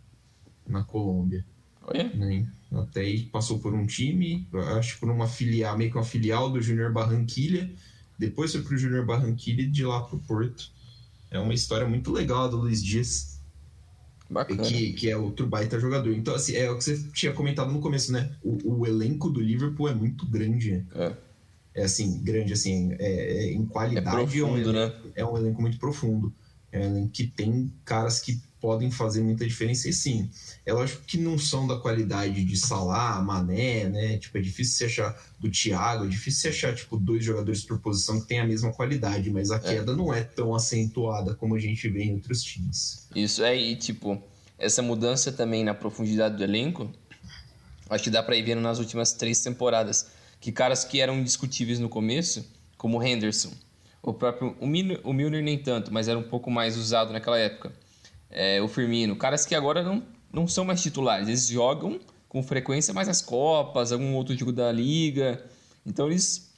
[0.66, 1.44] na Colômbia.
[1.82, 2.04] Olha.
[2.14, 2.46] Né?
[2.74, 6.50] Até aí passou por um time, acho que por uma filial, meio que uma filial
[6.50, 7.70] do Júnior Barranquilha.
[8.18, 10.70] Depois foi pro Júnior Barranquilha e de lá pro Porto.
[11.30, 13.40] É uma história muito legal do Luiz Dias.
[14.28, 14.62] Bacana.
[14.62, 16.12] Que, que é outro baita jogador.
[16.14, 18.34] Então, assim, é o que você tinha comentado no começo, né?
[18.42, 20.72] O, o elenco do Liverpool é muito grande.
[20.72, 20.86] Né?
[20.94, 21.80] É.
[21.82, 24.08] é assim, grande assim, é, é em qualidade.
[24.08, 24.92] É profundo, um, né?
[25.14, 26.32] É um elenco muito profundo.
[26.72, 29.88] É que tem caras que podem fazer muita diferença.
[29.88, 30.30] E sim,
[30.64, 34.18] eu acho que não são da qualidade de Salah, Mané, né?
[34.18, 37.80] Tipo, é difícil você achar do Thiago, é difícil você achar, tipo, dois jogadores por
[37.80, 39.96] posição que têm a mesma qualidade, mas a queda é.
[39.96, 43.08] não é tão acentuada como a gente vê em outros times.
[43.14, 44.22] Isso é, e tipo,
[44.56, 46.88] essa mudança também na profundidade do elenco,
[47.90, 50.06] acho que dá para ir vendo nas últimas três temporadas.
[50.40, 52.44] Que caras que eram indiscutíveis no começo,
[52.76, 53.52] como o Henderson,
[54.02, 54.56] o próprio.
[54.60, 57.72] O Milner, o Milner nem tanto, mas era um pouco mais usado naquela época
[58.32, 62.94] é, o Firmino, caras que agora não, não são mais titulares, eles jogam com frequência
[62.94, 65.44] mais as Copas, algum outro jogo da Liga,
[65.84, 66.50] então eles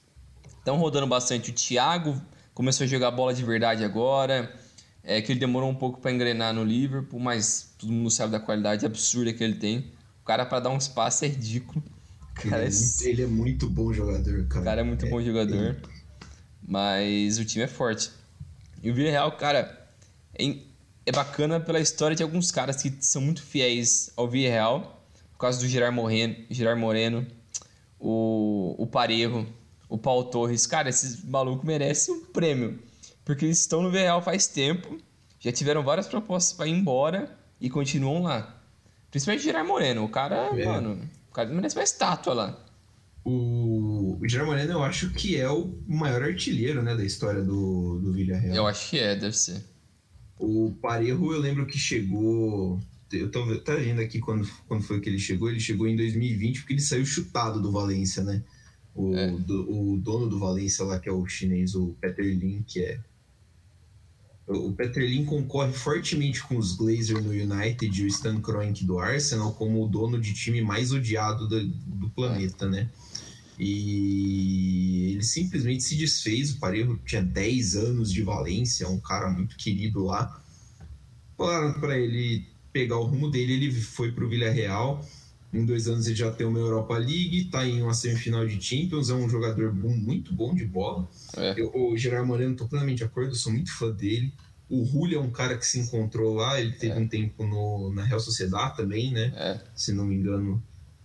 [0.57, 1.51] estão rodando bastante.
[1.51, 2.21] O Thiago
[2.55, 4.55] começou a jogar bola de verdade agora,
[5.03, 8.41] é que ele demorou um pouco para engrenar no Liverpool, mas todo mundo sabe da
[8.41, 9.93] qualidade absurda que ele tem.
[10.23, 11.83] O cara para dar um espaço é ridículo.
[12.35, 14.61] Cara, ele, é, muito, ele, é muito bom jogador, cara.
[14.61, 15.57] O cara é muito é, bom jogador.
[15.57, 15.94] Ele...
[16.67, 18.11] Mas o time é forte.
[18.83, 19.87] E o Villarreal, cara,
[20.39, 25.61] é bacana pela história de alguns caras que são muito fiéis ao Villarreal, por causa
[25.61, 27.27] do Gerard Moreno, Gerard Moreno
[27.99, 29.47] o, o Parejo,
[29.89, 30.67] o Paulo Torres.
[30.67, 32.79] Cara, esses malucos merecem um prêmio,
[33.25, 34.99] porque eles estão no Villarreal faz tempo,
[35.41, 38.55] já tiveram várias propostas para ir embora e continuam lá.
[39.11, 40.65] Principalmente o Gerard Moreno, o cara, é.
[40.65, 41.01] mano,
[41.31, 42.64] o cara merece uma estátua lá.
[43.25, 47.99] O, o Gerard Moreno eu acho que é o maior artilheiro né, da história do,
[47.99, 48.55] do Villarreal.
[48.55, 49.65] Eu acho que é, deve ser.
[50.39, 52.79] O Parejo, eu lembro que chegou.
[53.11, 55.49] Eu tô, tá vendo aqui quando, quando foi que ele chegou.
[55.49, 58.43] Ele chegou em 2020 porque ele saiu chutado do Valência, né?
[58.95, 59.31] O, é.
[59.31, 63.01] do, o dono do Valência lá, que é o chinês, o Peter Lin, que é.
[64.47, 68.99] O Peter Lin concorre fortemente com os Glazers no United e o Stan Kroenke do
[68.99, 72.91] Arsenal como o dono de time mais odiado do, do planeta, né?
[73.59, 76.53] E ele simplesmente se desfez.
[76.53, 80.43] O Parejo tinha 10 anos de Valência, um cara muito querido lá.
[81.39, 85.03] Falaram para ele pegar o rumo dele, ele foi para o Villarreal.
[85.55, 89.11] Em dois anos ele já tem uma Europa League, está em uma semifinal de Champions,
[89.11, 91.09] é um jogador bom, muito bom de bola.
[91.37, 91.55] É.
[91.57, 94.33] Eu, o Gerard Moreno, estou plenamente de acordo, sou muito fã dele.
[94.69, 96.99] O Julio é um cara que se encontrou lá, ele teve é.
[96.99, 99.33] um tempo no, na Real Sociedade também, né?
[99.37, 99.61] É.
[99.75, 100.63] Se não me engano,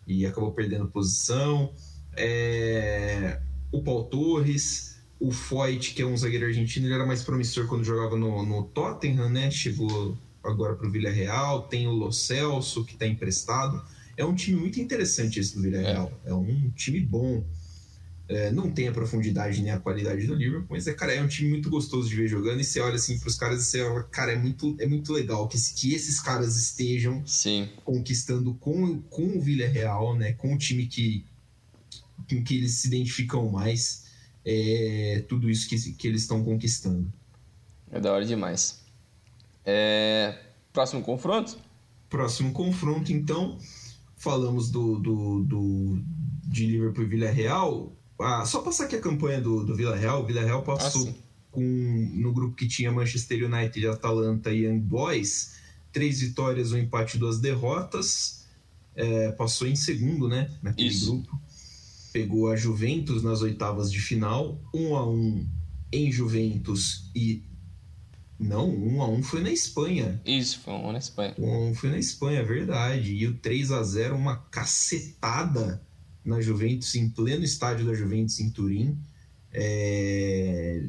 [0.07, 1.71] e acabou perdendo posição
[2.19, 3.39] é,
[3.71, 7.83] o Paul Torres, o Foyt, que é um zagueiro argentino, ele era mais promissor quando
[7.83, 9.49] jogava no, no Tottenham, né?
[9.49, 11.63] Chegou agora para o Villarreal.
[11.63, 13.81] Tem o Lo Celso, que está emprestado.
[14.19, 16.11] É um time muito interessante esse do Villarreal.
[16.25, 17.41] É, é um time bom.
[18.27, 21.27] É, não tem a profundidade nem a qualidade do Liverpool, mas é, cara, é um
[21.27, 22.59] time muito gostoso de ver jogando.
[22.59, 25.13] E você olha assim para os caras e você fala, cara, é muito, é muito
[25.13, 27.69] legal que, que esses caras estejam Sim.
[27.85, 30.33] conquistando com, com o Villarreal, né?
[30.33, 31.25] Com o time que,
[32.29, 34.03] com que eles se identificam mais
[34.45, 37.09] é, tudo isso que, que eles estão conquistando.
[37.89, 38.81] É da hora demais.
[39.65, 40.37] É...
[40.73, 41.57] Próximo confronto?
[42.09, 43.57] Próximo confronto, então,
[44.19, 46.01] falamos do, do, do
[46.43, 47.95] de Liverpool e Vila Real.
[48.19, 50.21] Ah, só passar aqui a campanha do, do Vila Real.
[50.21, 51.13] O Vila Real passou ah,
[51.49, 51.61] com,
[52.13, 55.55] no grupo que tinha Manchester United, Atalanta e Young Boys.
[55.91, 58.45] Três vitórias, um empate e duas derrotas.
[58.95, 60.51] É, passou em segundo, né?
[60.61, 61.13] Naquele Isso.
[61.13, 61.39] grupo
[62.11, 65.47] pegou a Juventus nas oitavas de final, 1 a 1
[65.91, 67.43] em Juventus e
[68.39, 70.21] não, 1 a 1 foi na Espanha.
[70.25, 71.35] Isso, foi 1 na Espanha.
[71.37, 73.13] 1 a 1 foi na Espanha, verdade.
[73.13, 75.85] E o 3 a 0 uma cacetada
[76.23, 78.97] na Juventus em pleno estádio da Juventus em Turim.
[79.51, 80.83] É...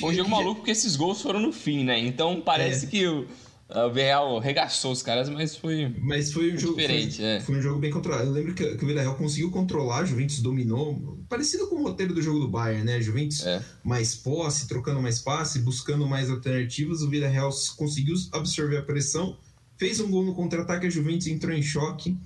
[0.00, 1.98] Foi um jogo maluco porque esses gols foram no fim, né?
[2.00, 2.88] Então parece é.
[2.88, 3.28] que o
[3.68, 5.88] o Villarreal regaçou os caras, mas foi.
[5.98, 7.16] Mas foi um jogo diferente.
[7.16, 7.40] Foi, é.
[7.40, 8.26] foi um jogo bem controlado.
[8.26, 12.12] Eu lembro que, que o Villarreal conseguiu controlar, a Juventus dominou, parecido com o roteiro
[12.12, 13.00] do jogo do Bayern, né?
[13.00, 13.64] Juventus é.
[13.82, 17.00] mais posse, trocando mais passe, buscando mais alternativas.
[17.00, 19.36] O Villarreal conseguiu absorver a pressão,
[19.78, 22.16] fez um gol no contra-ataque, a Juventus entrou em choque.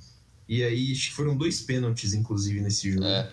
[0.48, 3.04] E aí acho que foram dois pênaltis, inclusive, nesse jogo.
[3.04, 3.30] É.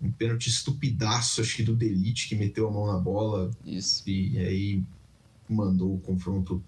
[0.00, 3.50] Um pênalti estupidaço, acho que do Delite, que meteu a mão na bola.
[3.66, 4.02] Isso.
[4.08, 4.82] E aí
[5.48, 6.62] mandou o confronto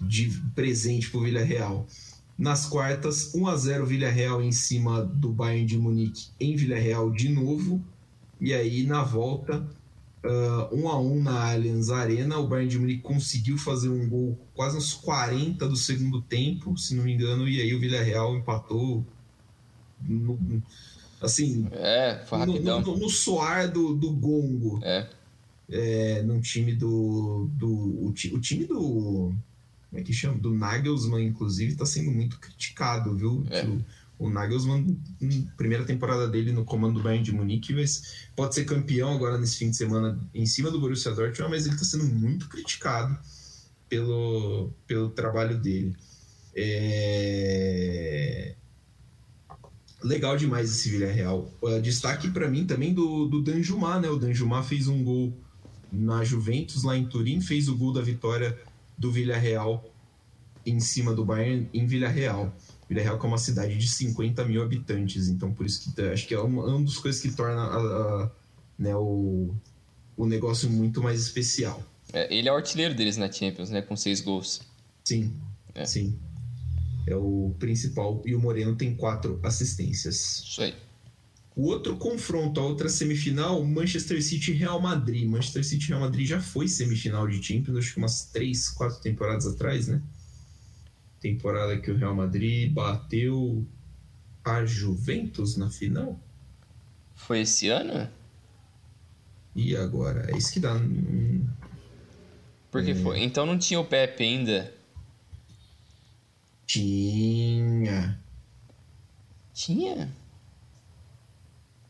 [0.00, 1.86] de presente para o Villarreal.
[2.38, 7.28] Nas quartas, 1 a 0 Villarreal em cima do Bayern de Munique em Villarreal de
[7.28, 7.82] novo.
[8.40, 9.66] E aí na volta,
[10.24, 14.38] uh, 1 a 1 na Allianz Arena, o Bayern de Munique conseguiu fazer um gol
[14.54, 19.04] quase uns 40 do segundo tempo, se não me engano, e aí o Villarreal empatou
[20.00, 20.38] no,
[21.20, 22.80] assim, é, foi rapidão.
[22.80, 24.80] No, no, no soar do, do gongo.
[24.82, 25.08] É.
[25.70, 29.34] É, num time do, do o, o time do
[29.88, 30.38] como é que chama?
[30.38, 33.44] Do Nagelsmann, inclusive, está sendo muito criticado, viu?
[33.50, 33.64] É.
[33.64, 33.84] O,
[34.18, 34.98] O Nagelsmann,
[35.56, 39.56] primeira temporada dele no comando do Bayern de Munique, mas pode ser campeão agora nesse
[39.56, 43.16] fim de semana em cima do Borussia Dortmund, mas ele está sendo muito criticado
[43.88, 45.96] pelo, pelo trabalho dele.
[46.54, 48.54] É...
[50.02, 51.50] Legal demais esse Villarreal.
[51.62, 54.08] Uh, destaque para mim também do, do Danjumar, né?
[54.08, 55.32] O Danjumar fez um gol
[55.92, 58.58] na Juventus, lá em Turim, fez o gol da vitória
[58.98, 59.88] do Villarreal
[60.66, 62.52] em cima do Bayern em Villarreal.
[62.88, 66.34] Villarreal que é uma cidade de 50 mil habitantes, então por isso que acho que
[66.34, 67.76] é uma, uma das coisas que torna a,
[68.24, 68.30] a,
[68.78, 69.54] né, o,
[70.16, 71.82] o negócio muito mais especial.
[72.12, 73.82] É, ele é o artilheiro deles na Champions, né?
[73.82, 74.60] Com seis gols.
[75.04, 75.32] Sim,
[75.74, 75.84] é.
[75.84, 76.18] sim.
[77.06, 78.22] É o principal.
[78.24, 80.42] E o Moreno tem quatro assistências.
[80.44, 80.74] Isso aí.
[81.58, 85.28] O outro confronto, a outra semifinal, Manchester City e Real Madrid.
[85.28, 89.00] Manchester City e Real Madrid já foi semifinal de Champions, acho que umas três, quatro
[89.00, 90.00] temporadas atrás, né?
[91.20, 93.66] temporada que o Real Madrid bateu
[94.44, 96.18] a Juventus na final?
[97.14, 98.08] Foi esse ano?
[99.54, 100.30] E agora?
[100.30, 100.74] É isso que dá.
[102.70, 102.94] Por que é...
[102.94, 103.20] foi?
[103.20, 104.72] Então não tinha o Pepe ainda?
[106.66, 108.22] Tinha.
[109.52, 110.14] Tinha?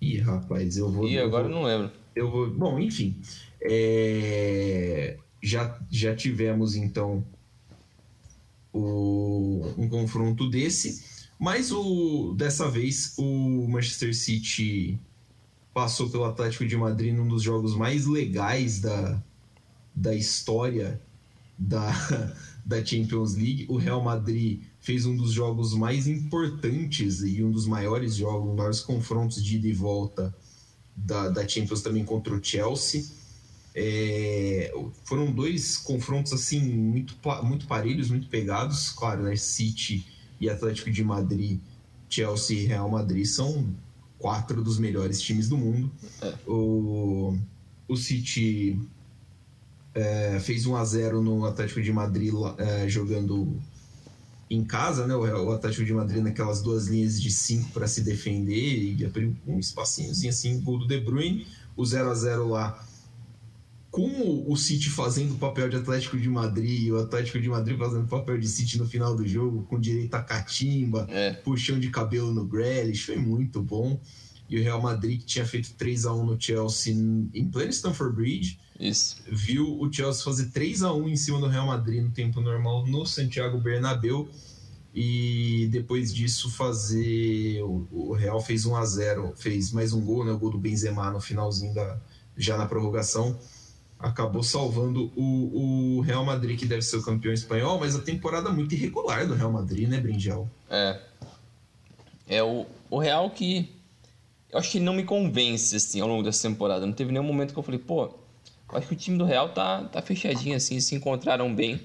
[0.00, 1.08] Ih, rapaz, eu vou.
[1.08, 1.90] Ih, agora eu não lembro.
[2.14, 2.50] Eu vou.
[2.50, 3.20] Bom, enfim.
[3.60, 5.16] É...
[5.42, 7.24] Já, já tivemos então
[8.72, 11.04] o, um confronto desse.
[11.38, 14.98] Mas o, dessa vez o Manchester City
[15.72, 19.22] passou pelo Atlético de Madrid num dos jogos mais legais da,
[19.94, 21.00] da história
[21.56, 21.92] da,
[22.68, 23.64] da Champions League.
[23.66, 28.80] O Real Madrid fez um dos jogos mais importantes e um dos maiores jogos, maiores
[28.80, 30.36] confrontos de ida e volta
[30.94, 33.06] da, da Champions também contra o Chelsea.
[33.74, 34.70] É,
[35.04, 38.90] foram dois confrontos assim muito, muito parelhos, muito pegados.
[38.90, 39.34] Claro, né?
[39.34, 40.04] City
[40.38, 41.58] e Atlético de Madrid,
[42.10, 43.74] Chelsea e Real Madrid são
[44.18, 45.90] quatro dos melhores times do mundo.
[46.20, 46.34] É.
[46.46, 47.34] O,
[47.88, 48.78] o City
[49.98, 53.60] é, fez 1 a 0 no Atlético de Madrid é, jogando
[54.50, 55.14] em casa, né?
[55.14, 59.58] O Atlético de Madrid naquelas duas linhas de cinco para se defender e abriu um
[59.58, 61.46] espacinhozinho assim, gol do De Bruyne.
[61.76, 62.84] O 0 a 0 lá
[63.90, 68.04] com o City fazendo o papel de Atlético de Madrid, o Atlético de Madrid fazendo
[68.04, 71.32] o papel de City no final do jogo, com direito a catimba, é.
[71.32, 73.98] puxão de cabelo no Grealish, foi muito bom.
[74.48, 78.16] E o Real Madrid, que tinha feito 3 a 1 no Chelsea em pleno Stamford
[78.16, 79.22] Bridge, Isso.
[79.30, 82.86] viu o Chelsea fazer 3 a 1 em cima do Real Madrid no tempo normal
[82.86, 84.28] no Santiago Bernabéu.
[84.94, 87.62] E depois disso fazer.
[87.62, 90.32] O, Real fez 1 a 0 fez mais um gol, né?
[90.32, 92.00] O gol do Benzema no finalzinho da.
[92.36, 93.38] já na prorrogação
[93.98, 98.50] acabou salvando o, o, Real Madrid, que deve ser o campeão espanhol, mas a temporada
[98.50, 100.48] muito irregular do Real Madrid, né, Brinjal?
[100.70, 101.00] É.
[102.28, 103.74] É o, o Real que.
[104.50, 106.86] Eu acho que não me convence, assim, ao longo dessa temporada.
[106.86, 109.50] Não teve nenhum momento que eu falei, pô, eu acho que o time do Real
[109.50, 111.80] tá, tá fechadinho, assim, se encontraram bem.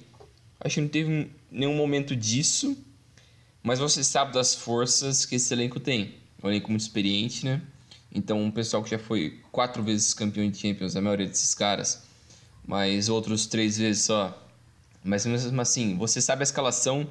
[0.59, 2.77] Acho que não teve nenhum momento disso,
[3.61, 6.15] mas você sabe das forças que esse elenco tem.
[6.41, 7.61] É um elenco muito experiente, né?
[8.13, 12.03] Então, um pessoal que já foi quatro vezes campeão de Champions, a maioria desses caras,
[12.65, 14.39] mas outros três vezes só.
[15.03, 17.07] Mas mesmo assim, você sabe a escalação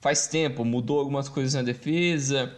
[0.00, 2.54] faz tempo, mudou algumas coisas na defesa,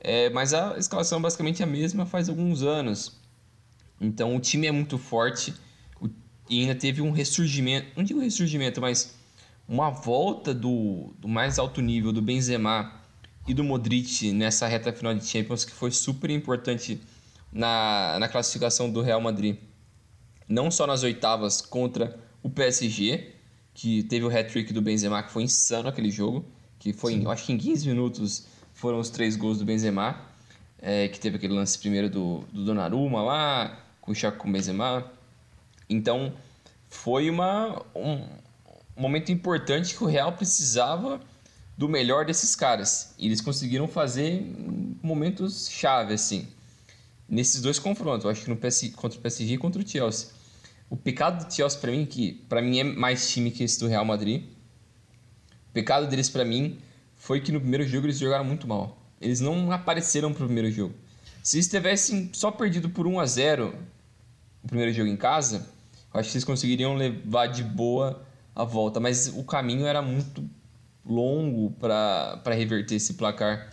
[0.00, 3.20] é, mas a escalação é basicamente a mesma faz alguns anos.
[4.00, 5.54] Então, o time é muito forte
[6.48, 9.14] e ainda teve um ressurgimento, não digo ressurgimento, mas
[9.68, 13.00] uma volta do, do mais alto nível do Benzema
[13.46, 17.00] e do Modric nessa reta final de Champions que foi super importante
[17.52, 19.58] na, na classificação do Real Madrid.
[20.48, 23.34] Não só nas oitavas contra o PSG,
[23.72, 26.44] que teve o hat-trick do Benzema, que foi insano aquele jogo,
[26.78, 28.46] que foi, em, acho que em 15 minutos
[28.80, 30.20] foram os três gols do Benzema,
[30.80, 34.52] é, que teve aquele lance primeiro do, do Donnarumma lá, com o choque com o
[34.52, 35.04] Benzema.
[35.88, 36.32] Então,
[36.88, 38.24] foi uma, um,
[38.96, 41.20] momento importante que o Real precisava
[41.76, 43.14] do melhor desses caras.
[43.18, 44.42] E eles conseguiram fazer
[45.02, 46.48] momentos chave, assim
[47.30, 48.26] nesses dois confrontos.
[48.26, 50.28] Acho que no PS, contra o PSG e contra o Chelsea.
[50.90, 53.86] O pecado do Chelsea para mim que para mim é mais time que esse do
[53.86, 54.42] Real Madrid.
[55.68, 56.78] O pecado deles para mim
[57.20, 58.98] foi que no primeiro jogo eles jogaram muito mal.
[59.20, 60.94] Eles não apareceram pro primeiro jogo.
[61.42, 63.74] Se eles tivessem só perdido por 1 a 0
[64.64, 65.68] o primeiro jogo em casa,
[66.12, 68.22] eu acho que eles conseguiriam levar de boa
[68.54, 70.48] a volta, mas o caminho era muito
[71.04, 73.70] longo para reverter esse placar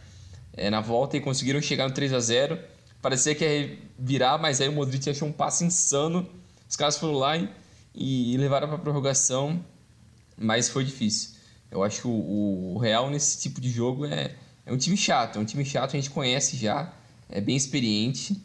[0.53, 2.59] é, na volta e conseguiram chegar no 3 a 0
[3.01, 6.27] Parecia que ia virar, mas aí o Modric achou um passe insano.
[6.67, 7.47] Os caras foram lá e,
[7.93, 9.63] e levaram para prorrogação,
[10.35, 11.36] mas foi difícil.
[11.69, 15.37] Eu acho que o, o, Real nesse tipo de jogo é, é um time chato,
[15.37, 16.93] é um time chato, a gente conhece já,
[17.29, 18.41] é bem experiente.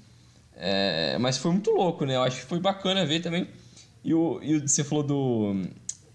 [0.54, 2.16] É, mas foi muito louco, né?
[2.16, 3.48] Eu acho que foi bacana ver também.
[4.04, 5.62] E, o, e você falou do,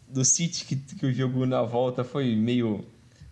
[0.08, 2.86] do City, que, que o jogo na volta foi meio,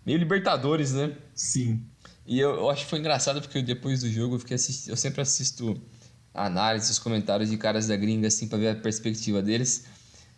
[0.04, 1.12] meio Libertadores, né?
[1.34, 1.82] Sim.
[2.26, 4.96] E eu, eu acho que foi engraçado porque depois do jogo eu, fiquei assisti, eu
[4.96, 5.80] sempre assisto
[6.34, 9.84] análises, os comentários de caras da gringa, assim, pra ver a perspectiva deles.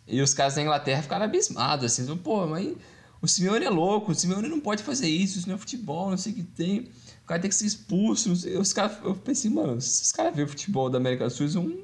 [0.07, 2.75] E os caras da Inglaterra ficaram abismados, assim, pô, mas
[3.21, 6.17] o Simeone é louco, o Simeone não pode fazer isso, isso não é futebol, não
[6.17, 6.89] sei o que tem.
[7.23, 8.31] O cara tem que ser expulso.
[8.31, 11.53] Os caras, eu pensei, mano, se os caras verem futebol da América do Sul, eles
[11.53, 11.77] vão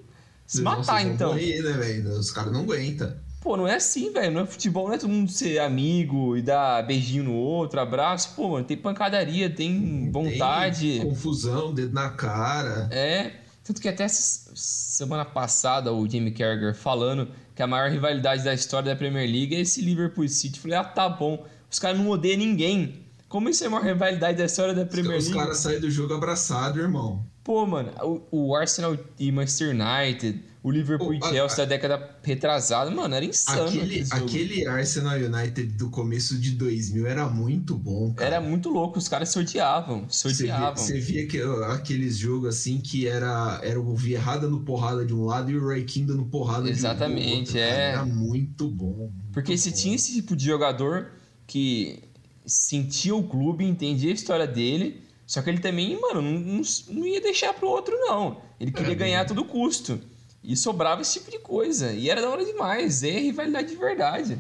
[0.46, 1.30] se matar, então.
[1.30, 2.10] Morrer, né, velho?
[2.12, 3.14] Os caras não aguentam.
[3.42, 4.34] Pô, não é assim, velho.
[4.34, 8.34] Não é futebol, não é todo mundo ser amigo e dar beijinho no outro, abraço.
[8.36, 11.00] Pô, mano, tem pancadaria, tem vontade.
[11.00, 12.88] Tem confusão, dedo na cara.
[12.92, 13.34] É.
[13.64, 18.90] Tanto que até semana passada o Jamie Carragher falando que a maior rivalidade da história
[18.92, 20.58] da Premier League é esse Liverpool City.
[20.58, 21.46] Eu falei, ah, tá bom.
[21.72, 23.06] Os caras não odeiam ninguém.
[23.30, 25.40] Como isso é a maior rivalidade da história da Premier Os League?
[25.40, 27.26] Os caras saem do jogo abraçado, irmão.
[27.44, 27.92] Pô, mano,
[28.32, 33.24] o, o Arsenal e Manchester United, o Liverpool e Chelsea da década retrasada, mano, era
[33.24, 33.68] insano.
[33.68, 38.38] Aquele, aquele Arsenal United do começo de 2000 era muito bom, cara.
[38.38, 40.76] Era muito louco, os caras se odiavam, se odiavam.
[40.76, 41.40] Você via, que,
[41.72, 45.68] aqueles jogos assim que era, era o Vierrada no porrada de um lado e o
[45.68, 47.60] Ray King no porrada Exatamente, de outro.
[47.60, 47.92] Exatamente, é.
[47.92, 48.96] Era muito bom.
[48.96, 51.12] Muito Porque se tinha esse tipo de jogador
[51.46, 52.02] que
[52.44, 57.20] sentia o clube, entendia a história dele só que ele também, mano, não, não ia
[57.20, 58.42] deixar pro outro, não.
[58.60, 60.00] Ele queria é, ganhar a todo custo.
[60.48, 61.92] E sobrava esse tipo de coisa.
[61.92, 63.04] E era da hora demais.
[63.04, 64.40] É rivalidade de verdade.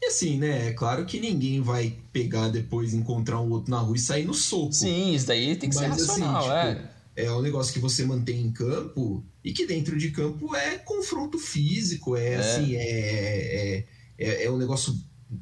[0.00, 0.68] E assim, né?
[0.68, 4.34] É claro que ninguém vai pegar depois, encontrar um outro na rua e sair no
[4.34, 4.72] soco.
[4.72, 7.24] Sim, isso daí tem que Mas, ser assim, racional, assim, tipo, é.
[7.24, 11.36] É um negócio que você mantém em campo e que dentro de campo é confronto
[11.36, 12.36] físico, é, é.
[12.36, 13.84] assim, é, é,
[14.16, 14.94] é, é um negócio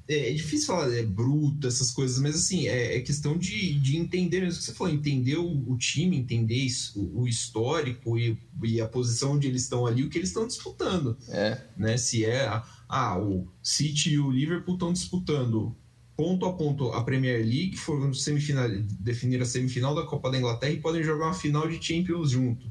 [0.09, 3.97] é, é, difícil falar, é bruto, essas coisas, mas assim, é, é questão de, de
[3.97, 8.37] entender mesmo o que você falou, entender o, o time, entender isso, o, histórico e,
[8.65, 11.17] e, a posição onde eles estão ali, o que eles estão disputando.
[11.29, 11.61] É.
[11.77, 11.97] Né?
[11.97, 12.49] Se é,
[12.89, 15.77] ah, o City e o Liverpool estão disputando
[16.17, 18.69] ponto a ponto a Premier League, foram semifinal,
[18.99, 22.67] definir a semifinal da Copa da Inglaterra e podem jogar uma final de Champions junto.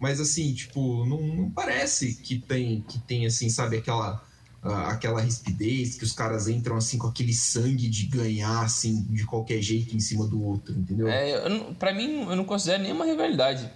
[0.00, 4.25] Mas assim, tipo, não, não parece que tem, que tem assim, sabe, aquela
[4.74, 9.60] aquela rispidez, que os caras entram assim com aquele sangue de ganhar assim de qualquer
[9.60, 11.08] jeito em cima do outro, entendeu?
[11.08, 11.38] É,
[11.78, 13.70] para mim eu não considero nenhuma rivalidade.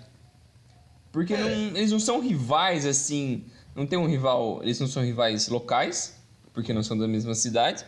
[1.13, 1.39] Porque é.
[1.39, 6.15] não, eles não são rivais assim, não tem um rival, eles não são rivais locais,
[6.53, 7.85] porque não são da mesma cidade.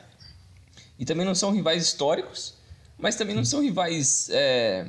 [0.98, 2.54] E também não são rivais históricos,
[2.98, 4.88] mas também não são rivais é,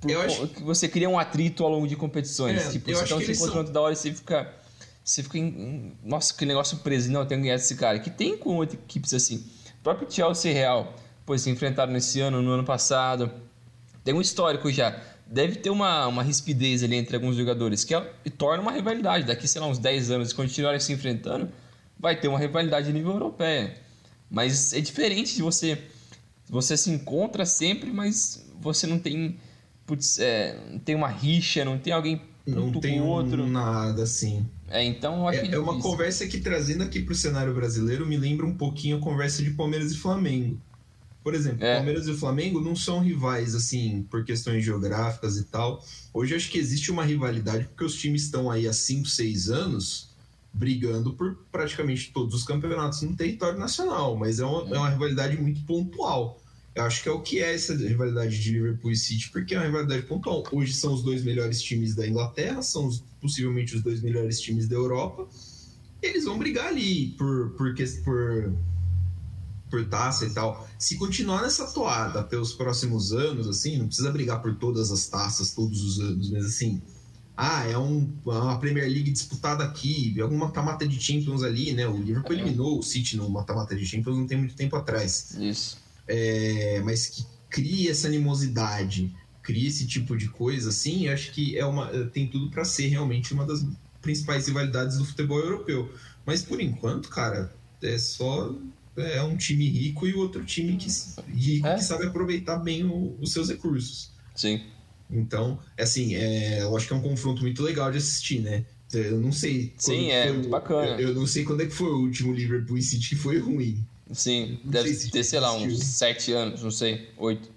[0.00, 0.48] por, acho...
[0.48, 2.66] que você cria um atrito ao longo de competições.
[2.66, 3.72] É, tipo, você estão se encontrando são...
[3.72, 4.52] da hora e você fica
[5.08, 5.96] você fica em.
[6.04, 7.10] Nossa, que negócio preso.
[7.10, 7.98] Não, eu tenho que ganhar esse cara.
[7.98, 9.36] Que tem com outras equipes assim.
[9.80, 10.94] O próprio Chelsea Real,
[11.24, 13.30] pois se enfrentaram nesse ano, no ano passado.
[14.04, 15.00] Tem um histórico já.
[15.26, 18.00] Deve ter uma, uma rispidez ali entre alguns jogadores, que é,
[18.36, 19.24] torna uma rivalidade.
[19.24, 21.48] Daqui, sei lá, uns 10 anos, continuarem se enfrentando,
[21.98, 23.74] vai ter uma rivalidade a nível europeia.
[24.30, 25.84] Mas é diferente de você.
[26.50, 29.38] Você se encontra sempre, mas você não tem.
[29.86, 33.46] Putz, é, não tem uma rixa, não tem alguém não tem outro.
[33.46, 34.46] nada assim.
[34.70, 38.06] É, então eu acho é, é uma conversa que trazendo aqui para o cenário brasileiro
[38.06, 40.60] me lembra um pouquinho a conversa de Palmeiras e Flamengo.
[41.22, 41.76] Por exemplo, é.
[41.76, 45.84] Palmeiras e Flamengo não são rivais assim por questões geográficas e tal.
[46.12, 50.08] Hoje acho que existe uma rivalidade porque os times estão aí há 5, 6 anos
[50.52, 55.36] brigando por praticamente todos os campeonatos no território nacional, mas é uma, é uma rivalidade
[55.40, 56.40] muito pontual.
[56.78, 59.58] Eu acho que é o que é essa rivalidade de Liverpool e City, porque é
[59.58, 60.44] uma rivalidade pontual.
[60.52, 64.68] Hoje são os dois melhores times da Inglaterra, são os, possivelmente os dois melhores times
[64.68, 65.26] da Europa.
[66.00, 67.74] Eles vão brigar ali por, por,
[68.04, 68.52] por,
[69.68, 70.68] por taça e tal.
[70.78, 75.52] Se continuar nessa toada pelos próximos anos, assim, não precisa brigar por todas as taças
[75.52, 76.80] todos os anos, mas assim,
[77.36, 81.88] ah, é um, uma Premier League disputada aqui, alguma mata-mata de Champions ali, né?
[81.88, 82.38] O Liverpool é.
[82.38, 85.34] eliminou o City no mata-mata de Champions não tem muito tempo atrás.
[85.40, 91.56] Isso é, mas que cria essa animosidade, cria esse tipo de coisa, assim, acho que
[91.56, 93.64] é uma, tem tudo para ser realmente uma das
[94.02, 95.92] principais rivalidades do futebol europeu.
[96.24, 98.54] Mas por enquanto, cara, é só
[98.96, 100.88] é um time rico e o outro time que,
[101.32, 101.76] rico é.
[101.76, 104.10] que sabe aproveitar bem o, os seus recursos.
[104.34, 104.62] Sim.
[105.10, 108.64] Então, assim, é, eu acho que é um confronto muito legal de assistir, né?
[108.92, 109.72] Eu não sei.
[109.76, 111.00] Sim, é muito bacana.
[111.00, 113.84] Eu, eu, não sei quando é que foi o último Liverpool City que foi ruim.
[114.12, 117.50] Sim, não deve se ter, sei lá, uns sete anos, não sei, oito.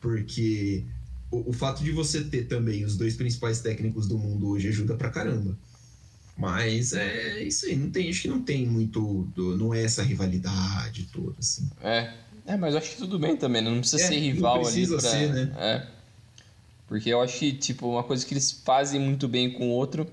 [0.00, 0.84] Porque
[1.30, 4.94] o, o, fato de você ter também os dois principais técnicos do mundo hoje ajuda
[4.94, 5.56] pra caramba.
[6.36, 9.26] Mas é isso aí, não tem, acho que não tem muito.
[9.36, 11.68] Não é essa rivalidade toda, assim.
[11.82, 12.12] É.
[12.46, 13.70] É, mas eu acho que tudo bem também, né?
[13.70, 15.10] não precisa É, ser rival precisa ali pra...
[15.10, 15.52] ser, né?
[15.58, 15.86] É.
[16.86, 20.06] Porque eu acho que, tipo, uma coisa que eles fazem muito bem com o outro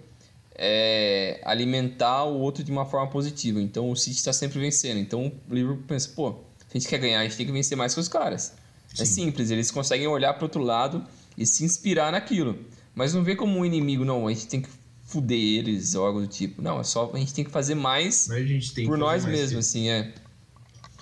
[0.56, 3.62] é alimentar o outro de uma forma positiva.
[3.62, 5.00] Então o City está sempre vencendo.
[5.00, 7.94] Então o Liverpool pensa, pô, a gente quer ganhar, a gente tem que vencer mais
[7.94, 8.54] que os caras.
[8.94, 9.26] É Sim.
[9.26, 11.04] simples, eles conseguem olhar para outro lado
[11.38, 12.58] e se inspirar naquilo.
[12.94, 14.70] Mas não vê como um inimigo, não, a gente tem que
[15.04, 16.62] fuder eles ou algo do tipo.
[16.62, 19.26] Não, é só a gente tem que fazer mais Mas a gente tem por nós
[19.26, 20.14] mesmos, assim, é.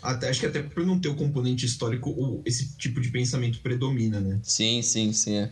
[0.02, 4.20] Até, acho que até por não ter o componente histórico, esse tipo de pensamento predomina,
[4.20, 4.40] né?
[4.42, 5.52] Sim, sim, sim, é.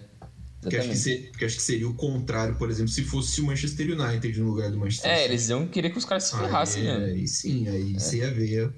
[0.62, 3.98] Porque acho, ser- porque acho que seria o contrário, por exemplo, se fosse o Manchester
[3.98, 5.30] United no lugar do Manchester É, City.
[5.30, 6.96] eles iam querer que os caras se ferrassem, né?
[7.06, 8.74] Aí sim, aí você ia ver.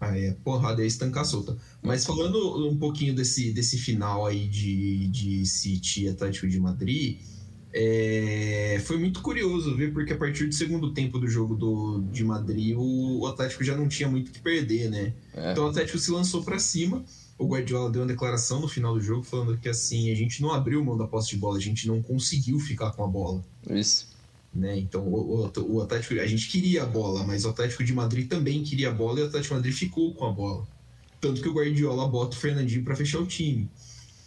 [0.00, 1.56] Aí é porrada, ia estancar solta.
[1.80, 7.20] Mas falando um pouquinho desse, desse final aí de, de City e Atlético de Madrid,
[7.72, 12.22] é, foi muito curioso ver, porque a partir do segundo tempo do jogo do, de
[12.24, 15.12] Madrid, o, o Atlético já não tinha muito o que perder, né?
[15.34, 15.52] É.
[15.52, 17.04] Então o Atlético se lançou pra cima.
[17.38, 20.52] O Guardiola deu uma declaração no final do jogo falando que assim, a gente não
[20.52, 24.08] abriu mão da posse de bola, a gente não conseguiu ficar com a bola Isso.
[24.54, 24.78] né?
[24.78, 28.28] Então o, o, o Atlético, a gente queria a bola, mas o Atlético de Madrid
[28.28, 30.66] também queria a bola e o Atlético de Madrid ficou com a bola.
[31.20, 33.68] Tanto que o Guardiola bota o Fernandinho para fechar o time.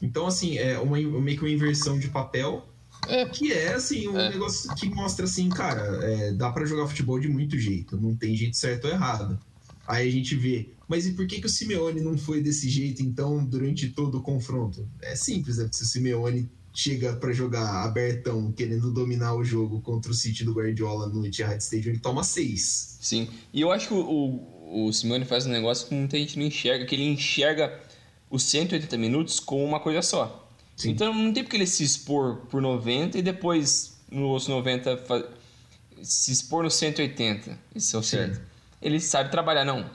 [0.01, 2.67] Então, assim, é uma, meio que uma inversão de papel,
[3.07, 3.25] É.
[3.25, 4.29] que é, assim, um É.
[4.29, 8.35] negócio que mostra, assim, cara, é, dá para jogar futebol de muito jeito, não tem
[8.35, 9.39] jeito certo ou errado.
[9.87, 13.01] Aí a gente vê, mas e por que, que o Simeone não foi desse jeito,
[13.03, 14.87] então, durante todo o confronto?
[15.01, 19.79] É simples, é porque se o Simeone chega para jogar abertão, querendo dominar o jogo
[19.81, 22.97] contra o City do Guardiola no Etihad Stadium, ele toma seis.
[22.99, 23.27] Sim.
[23.53, 26.45] E eu acho que o, o, o Simeone faz um negócio que muita gente não
[26.45, 27.79] enxerga, que ele enxerga
[28.29, 30.49] os 180 minutos como uma coisa só.
[30.75, 30.89] Sim.
[30.89, 35.29] Então não tem porque ele se expor por 90 e depois no outros 90 fa-
[36.03, 37.57] se expor no 180.
[37.73, 38.17] Isso é o Sim.
[38.85, 39.89] Ele sabe trabalhar, não.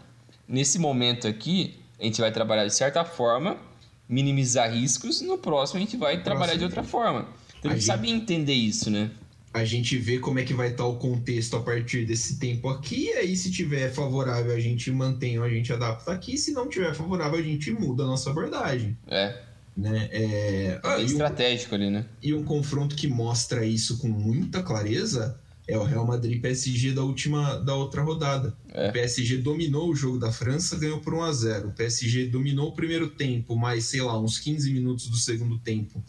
[0.48, 3.56] Nesse momento aqui, a gente vai trabalhar de certa forma,
[4.08, 7.28] minimizar riscos, no próximo a gente vai trabalhar de outra forma.
[7.58, 9.10] Então A gente- sabe entender isso, né?
[9.52, 13.06] A gente vê como é que vai estar o contexto a partir desse tempo aqui,
[13.06, 16.68] e aí se tiver favorável a gente mantém ou a gente adapta aqui, se não
[16.68, 18.96] tiver favorável a gente muda a nossa abordagem.
[19.08, 19.36] É,
[19.76, 20.08] Né?
[20.12, 20.80] É...
[20.82, 22.04] Ah, bem e um- estratégico ali, né?
[22.22, 25.38] E um confronto que mostra isso com muita clareza
[25.72, 28.56] é o Real Madrid PSG da última da outra rodada.
[28.68, 28.88] É.
[28.88, 31.68] O PSG dominou o jogo da França, ganhou por 1 a 0.
[31.68, 36.02] O PSG dominou o primeiro tempo, mais sei lá, uns 15 minutos do segundo tempo.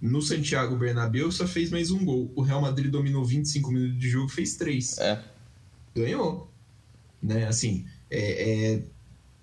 [0.00, 2.32] No Santiago Bernabéu só fez mais um gol.
[2.36, 5.22] O Real Madrid dominou 25 minutos de jogo, fez 3 É.
[5.94, 6.50] ganhou.
[7.22, 7.46] Né?
[7.46, 8.82] Assim, é, é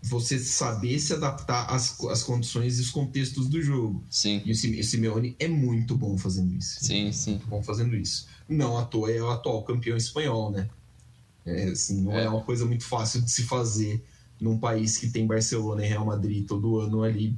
[0.02, 4.04] você saber se adaptar às, às condições e os contextos do jogo.
[4.10, 6.78] Sim, E o Simeone é muito bom fazendo isso.
[6.86, 7.32] sim, sim.
[7.32, 8.28] Muito bom fazendo isso.
[8.48, 10.70] Não à toa é o atual campeão espanhol, né?
[11.46, 12.26] É, assim, não é.
[12.26, 12.30] É.
[12.30, 14.04] uma coisa muito fácil de se fazer
[14.40, 17.38] num país que tem Barcelona e Real Madrid todo ano ali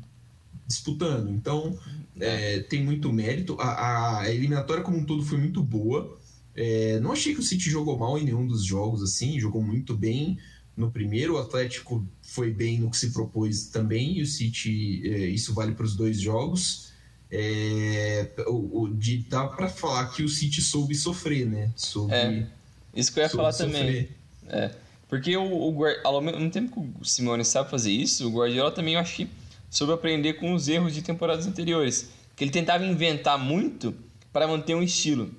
[0.66, 1.30] disputando.
[1.30, 1.78] Então,
[2.20, 3.55] é, tem muito mérito.
[3.60, 6.18] A, a eliminatória como um todo foi muito boa.
[6.55, 9.95] É, não achei que o City jogou mal em nenhum dos jogos, assim, jogou muito
[9.95, 10.38] bem.
[10.76, 15.28] No primeiro, o Atlético foi bem no que se propôs também, e o City, é,
[15.28, 16.87] isso vale para os dois jogos.
[17.30, 21.71] É, o, o, de, dá para falar que o City soube sofrer, né?
[21.75, 22.45] Soube, É,
[22.95, 23.82] Isso que eu ia falar também.
[23.82, 24.17] sofrer.
[24.47, 24.71] É.
[25.09, 28.95] Porque o, o ao mesmo tempo que o Simone sabe fazer isso, o Guardiola também
[28.95, 29.30] eu acho que
[29.69, 32.09] soube aprender com os erros de temporadas anteriores.
[32.36, 33.95] Que ele tentava inventar muito
[34.32, 35.32] para manter um estilo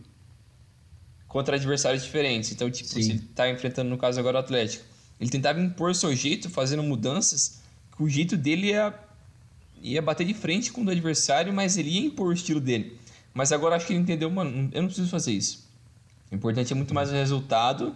[1.27, 2.51] contra adversários diferentes.
[2.53, 3.03] Então, tipo, Sim.
[3.03, 4.85] se ele tá enfrentando, no caso agora, o Atlético,
[5.21, 7.61] ele tentava impor seu jeito, fazendo mudanças,
[7.97, 8.93] que o jeito dele ia,
[9.83, 12.99] ia bater de frente com o adversário, mas ele ia impor o estilo dele.
[13.35, 15.67] Mas agora acho que ele entendeu, mano, eu não preciso fazer isso.
[16.31, 17.95] O importante é muito mais o resultado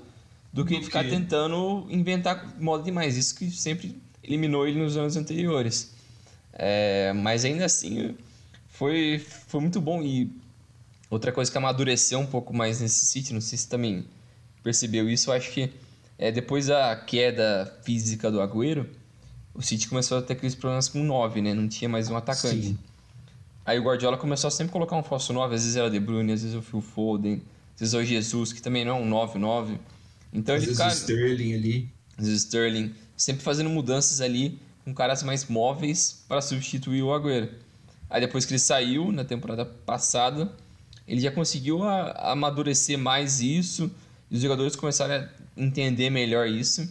[0.53, 3.17] do que Do ficar que- tentando inventar moda demais.
[3.17, 5.93] Isso que sempre eliminou ele nos anos anteriores.
[6.53, 8.15] É, mas ainda assim,
[8.69, 9.19] foi,
[9.49, 10.03] foi muito bom.
[10.03, 10.31] E
[11.11, 14.05] outra coisa que amadureceu um pouco mais nesse City, não sei se também
[14.63, 15.71] percebeu isso, eu acho que
[16.19, 18.87] é, depois da queda física do Agüero,
[19.55, 21.55] o City começou a ter aqueles problemas com 9, né?
[21.55, 22.69] Não tinha mais um atacante.
[22.69, 22.79] Sim.
[23.65, 26.33] Aí o Guardiola começou a sempre colocar um falso 9, às vezes era De Bruyne,
[26.33, 27.41] às vezes o Phil Foden,
[27.75, 29.79] às vezes é o Jesus, que também não é um 9-9.
[30.33, 31.89] Então Às ele vezes fica, Sterling ali.
[32.19, 37.49] às vezes Sterling, sempre fazendo mudanças ali com caras mais móveis para substituir o Agüero.
[38.11, 40.51] Aí depois que ele saiu na temporada passada,
[41.07, 43.91] ele já conseguiu amadurecer mais isso
[44.31, 46.89] e os jogadores começaram a entender melhor isso.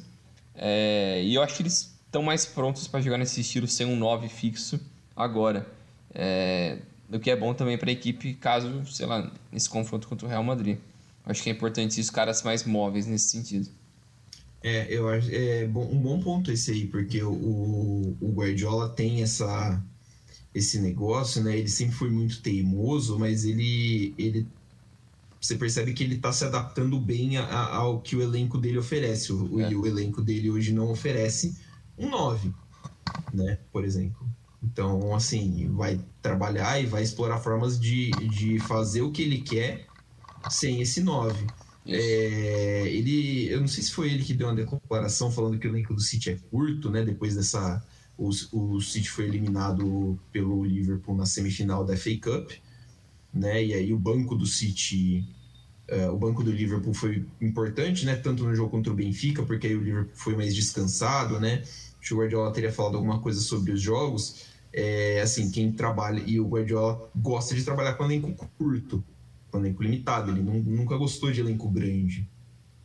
[0.56, 3.96] É, e eu acho que eles estão mais prontos para jogar nesse estilo sem um
[3.96, 4.78] 9 fixo
[5.16, 5.66] agora.
[6.14, 6.78] É,
[7.10, 10.30] o que é bom também para a equipe caso, sei lá, nesse confronto contra o
[10.30, 10.78] Real Madrid.
[11.26, 13.70] Acho que é importante isso, caras mais móveis nesse sentido.
[14.62, 19.24] É, eu acho é bom, um bom ponto esse aí, porque o, o Guardiola tem
[19.24, 19.82] essa
[20.54, 21.58] esse negócio, né?
[21.58, 24.46] Ele sempre foi muito teimoso, mas ele ele
[25.40, 28.78] você percebe que ele está se adaptando bem a, a, ao que o elenco dele
[28.78, 29.32] oferece.
[29.32, 29.70] O, é.
[29.70, 31.56] o elenco dele hoje não oferece
[32.06, 32.54] um 9,
[33.34, 33.58] né?
[33.72, 34.28] Por exemplo.
[34.64, 39.88] Então, assim, vai trabalhar e vai explorar formas de, de fazer o que ele quer
[40.50, 41.48] sem esse 9.
[41.88, 45.72] É, ele, eu não sei se foi ele que deu uma declaração falando que o
[45.72, 47.04] elenco do City é curto, né?
[47.04, 47.84] Depois dessa,
[48.18, 52.52] o, o City foi eliminado pelo Liverpool na semifinal da FA Cup
[53.34, 53.64] né?
[53.64, 55.26] E aí o banco do City,
[55.90, 58.16] uh, o banco do Liverpool foi importante, né?
[58.16, 61.64] Tanto no jogo contra o Benfica, porque aí o Liverpool foi mais descansado, né?
[62.14, 64.46] O Guardiola teria falado alguma coisa sobre os jogos.
[64.74, 69.04] É, assim, quem trabalha e o Guardiola gosta de trabalhar com elenco curto,
[69.52, 70.32] com elenco limitado.
[70.32, 72.28] Ele não, nunca gostou de elenco grande,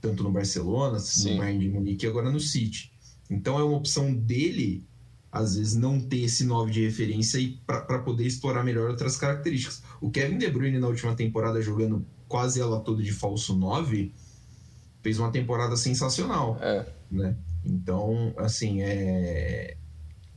[0.00, 1.32] tanto no Barcelona, Sim.
[1.32, 2.92] no Bayern de Munique e agora no City.
[3.30, 4.84] Então é uma opção dele
[5.30, 9.82] às vezes não ter esse 9 de referência e para poder explorar melhor outras características.
[10.00, 14.12] O Kevin De Bruyne na última temporada jogando quase ela toda de falso 9
[15.02, 16.86] fez uma temporada sensacional, é.
[17.10, 17.36] né?
[17.66, 19.76] Então, assim, é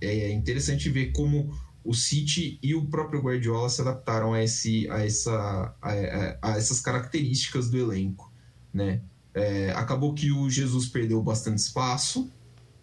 [0.01, 1.53] é interessante ver como
[1.83, 6.79] o City e o próprio Guardiola se adaptaram a, esse, a, essa, a, a essas
[6.79, 8.31] características do elenco,
[8.73, 9.01] né?
[9.33, 12.29] É, acabou que o Jesus perdeu bastante espaço,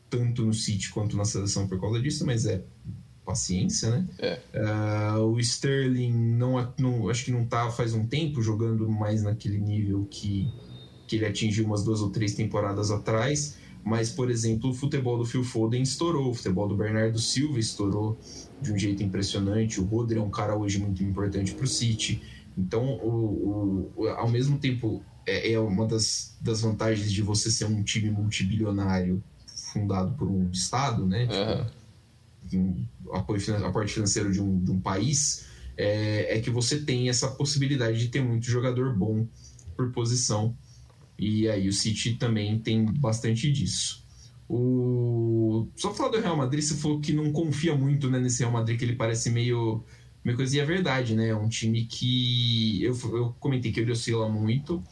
[0.09, 2.63] tanto no City quanto na seleção por causa disso, mas é
[3.25, 4.09] paciência, né?
[4.19, 4.41] É.
[4.55, 9.59] Uh, o Sterling não, não, acho que não tá faz um tempo jogando mais naquele
[9.59, 10.49] nível que,
[11.09, 13.57] que ele atingiu umas duas ou três temporadas atrás.
[13.87, 18.19] Mas, por exemplo, o futebol do Phil Foden estourou, o futebol do Bernardo Silva estourou
[18.61, 19.81] de um jeito impressionante.
[19.81, 22.21] O Rodri é um cara hoje muito importante para o City.
[22.59, 27.67] Então, o, o, ao mesmo tempo, é, é uma das, das vantagens de você ser
[27.67, 29.23] um time multibilionário
[29.73, 31.29] fundado por um Estado, né?
[32.49, 37.09] Tipo, um apoio, aporte financeiro de um, de um país, é, é, que você tem
[37.09, 39.29] essa possibilidade de ter muito jogador bom
[39.77, 40.57] por posição.
[41.19, 44.05] E aí o City também tem bastante disso.
[44.49, 45.67] O...
[45.75, 48.79] Só falar do Real Madrid, você falou que não confia muito né, nesse Real Madrid,
[48.79, 49.83] que ele parece meio,
[50.25, 51.29] meio coisa, e é verdade, né?
[51.29, 52.83] É um time que.
[52.83, 54.83] Eu, eu comentei que ele oscila muito,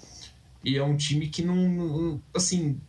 [0.65, 2.21] e é um time que não.
[2.35, 2.81] Assim,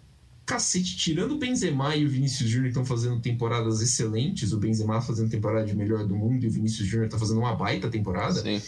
[0.46, 5.30] cacete, tirando o Benzema e o Vinícius Júnior estão fazendo temporadas excelentes, o Benzema fazendo
[5.30, 8.42] temporada de melhor do mundo e o Vinícius Júnior está fazendo uma baita temporada.
[8.42, 8.62] Sim.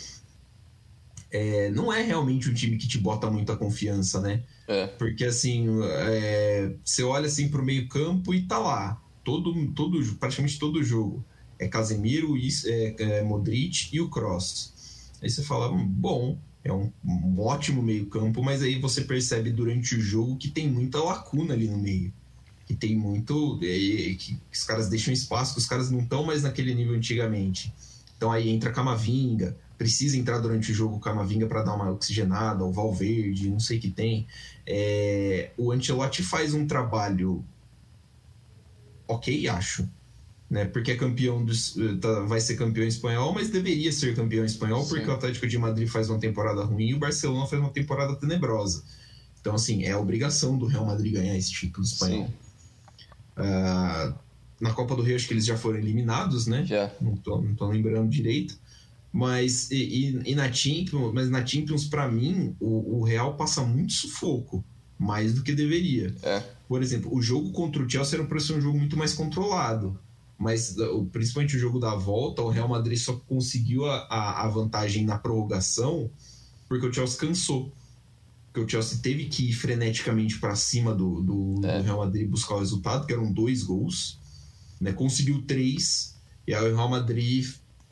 [1.29, 4.43] É, não é realmente um time que te bota muita confiança, né?
[4.67, 4.87] É.
[4.87, 9.01] Porque assim, é, você olha assim pro meio campo e tá lá.
[9.23, 11.23] Todo, todo, praticamente todo jogo.
[11.59, 14.73] É Casemiro, é, é Modric e o Cross.
[15.21, 20.01] Aí você fala, bom, é um, um ótimo meio-campo, mas aí você percebe durante o
[20.01, 22.13] jogo que tem muita lacuna ali no meio.
[22.65, 23.59] Que tem muito.
[23.63, 27.73] É, que os caras deixam espaço, que os caras não estão mais naquele nível antigamente.
[28.17, 32.71] Então aí entra Camavinga, precisa entrar durante o jogo Camavinga para dar uma oxigenada, o
[32.71, 34.27] Valverde, não sei o que tem.
[34.65, 37.43] É, o Ancelotti faz um trabalho
[39.07, 39.87] ok, acho
[40.49, 40.65] né?
[40.65, 44.89] Porque é campeão dos, tá, vai ser campeão espanhol, mas deveria ser campeão espanhol Sim.
[44.89, 48.15] porque o Atlético de Madrid faz uma temporada ruim e o Barcelona faz uma temporada
[48.15, 48.83] tenebrosa.
[49.39, 52.29] Então, assim, é obrigação do Real Madrid ganhar esse título espanhol.
[53.37, 54.15] Uh,
[54.59, 56.65] na Copa do Rio, acho que eles já foram eliminados, né?
[56.65, 56.91] Já.
[56.99, 58.57] Não tô, não tô lembrando direito.
[59.17, 63.63] Mas, e, e, e na Champions, mas na Champions, para mim, o, o Real passa
[63.63, 64.63] muito sufoco
[64.97, 66.13] mais do que deveria.
[66.21, 66.43] É.
[66.67, 69.99] Por exemplo, o jogo contra o Chelsea era para ser um jogo muito mais controlado
[70.39, 70.75] mas
[71.11, 76.11] principalmente o jogo da volta, o Real Madrid só conseguiu a, a vantagem na prorrogação
[76.67, 77.71] porque o Chelsea cansou.
[78.47, 81.77] Porque o Chelsea teve que ir freneticamente para cima do, do, é.
[81.77, 84.19] do, Real Madrid buscar o resultado, que eram dois gols.
[84.79, 84.91] Né?
[84.91, 86.15] Conseguiu três,
[86.45, 87.47] e aí o Real Madrid.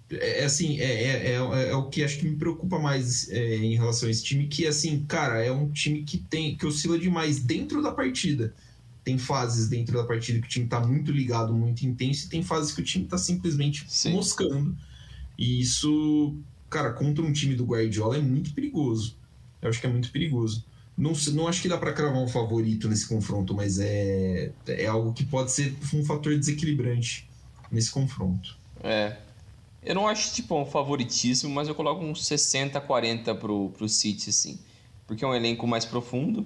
[0.09, 3.57] É, é assim, é, é, é, é, o que acho que me preocupa mais é,
[3.57, 6.97] em relação a esse time, que assim, cara, é um time que tem que oscila
[6.99, 8.53] demais dentro da partida
[9.05, 12.41] tem fases dentro da partida que o time está muito ligado, muito intenso, e tem
[12.41, 14.13] fases que o time está simplesmente Sim.
[14.13, 14.75] moscando.
[15.37, 16.35] E isso,
[16.67, 19.15] cara, contra um time do Guardiola é muito perigoso.
[19.61, 20.65] Eu acho que é muito perigoso.
[20.97, 25.13] Não, não acho que dá para cravar um favorito nesse confronto, mas é, é algo
[25.13, 27.29] que pode ser um fator desequilibrante
[27.71, 28.57] nesse confronto.
[28.83, 29.17] É.
[29.85, 34.59] Eu não acho tipo um favoritismo, mas eu coloco uns 60-40 pro, pro City, assim.
[35.05, 36.45] Porque é um elenco mais profundo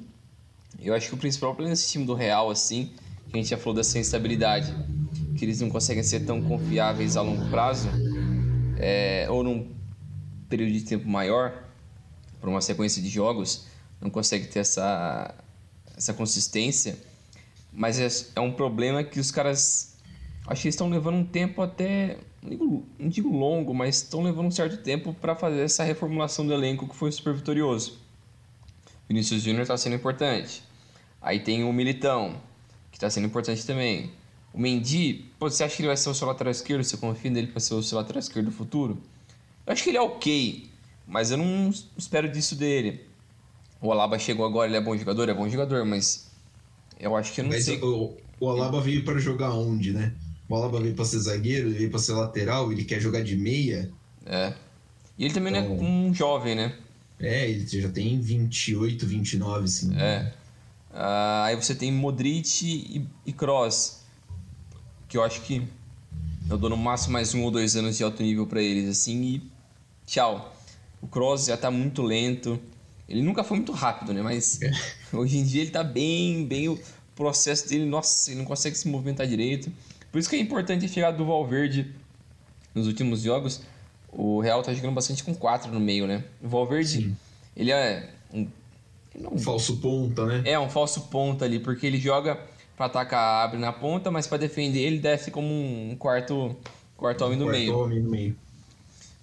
[0.78, 2.92] eu acho que o principal problema desse time do Real, assim,
[3.30, 4.74] que a gente já falou dessa instabilidade,
[5.38, 7.90] que eles não conseguem ser tão confiáveis a longo prazo,
[8.78, 9.72] é, ou num
[10.48, 11.64] período de tempo maior,
[12.40, 13.66] para uma sequência de jogos,
[14.00, 15.36] não consegue ter essa,
[15.98, 16.98] essa consistência,
[17.72, 19.96] Mas é, é um problema que os caras.
[20.50, 22.18] Acho que eles estão levando um tempo até.
[22.42, 26.48] Não digo, não digo longo, mas estão levando um certo tempo para fazer essa reformulação
[26.48, 28.00] do elenco que foi super vitorioso.
[29.08, 30.64] Vinícius Júnior está sendo importante.
[31.22, 32.42] Aí tem o Militão,
[32.92, 34.12] que está sendo importante também.
[34.52, 36.84] O Mendy, pô, você acha que ele vai ser o seu lateral esquerdo?
[36.84, 38.98] Você confia nele para ser o seu lateral esquerdo do futuro?
[39.68, 40.68] Eu acho que ele é ok,
[41.06, 43.06] mas eu não espero disso dele.
[43.80, 45.30] O Alaba chegou agora, ele é bom jogador?
[45.30, 46.32] É bom jogador, mas
[47.00, 47.80] eu acho que eu não Mas sei.
[47.80, 50.16] o, o Alaba veio para jogar onde, né?
[50.50, 53.38] O Alaba veio para ser zagueiro, ele veio para ser lateral, ele quer jogar de
[53.38, 53.92] meia.
[54.26, 54.54] É.
[55.18, 56.76] E ele também não Então- é um jovem, né?
[57.20, 59.96] É, ele já tem 28, 29, assim.
[59.98, 60.34] É.
[60.92, 64.00] Ah, aí você tem Modric e, e Kroos,
[65.08, 65.62] que eu acho que
[66.50, 69.22] eu dou no máximo mais um ou dois anos de alto nível pra eles, assim,
[69.22, 69.42] e
[70.08, 70.56] tchau.
[71.02, 72.60] O Kroos já tá muito lento.
[73.08, 74.22] Ele nunca foi muito rápido, né?
[74.22, 74.60] Mas
[75.14, 76.70] hoje em dia ele tá bem, bem.
[76.70, 76.80] O
[77.16, 79.70] processo dele, nossa, ele não consegue se movimentar direito.
[80.12, 81.94] Por isso que é importante chegada do Valverde
[82.74, 83.62] nos últimos jogos.
[84.12, 86.24] O Real tá jogando bastante com quatro no meio, né?
[86.42, 87.18] O Valverde, Sim.
[87.56, 88.48] ele é um.
[89.20, 90.42] não- Um falso ponta, né?
[90.46, 92.40] é, um falso ponta ali, porque ele joga
[92.76, 96.56] pra atacar, abre na ponta, mas pra defender ele desce como um quarto,
[96.98, 97.78] quarto homem no Quarto meio.
[97.78, 98.36] homem no meio.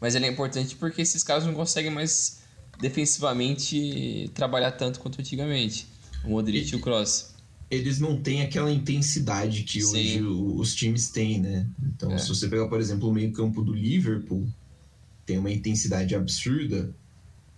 [0.00, 2.42] Mas ele é importante porque esses caras não conseguem mais
[2.78, 5.86] defensivamente trabalhar tanto quanto antigamente.
[6.24, 7.30] O Modric e o Kroos.
[7.70, 9.88] Eles não têm aquela intensidade que Sim.
[9.96, 11.66] hoje os times têm, né?
[11.82, 12.18] Então, É.
[12.18, 14.46] se você pegar, por exemplo, o meio-campo do Liverpool,
[15.24, 16.94] tem uma intensidade absurda.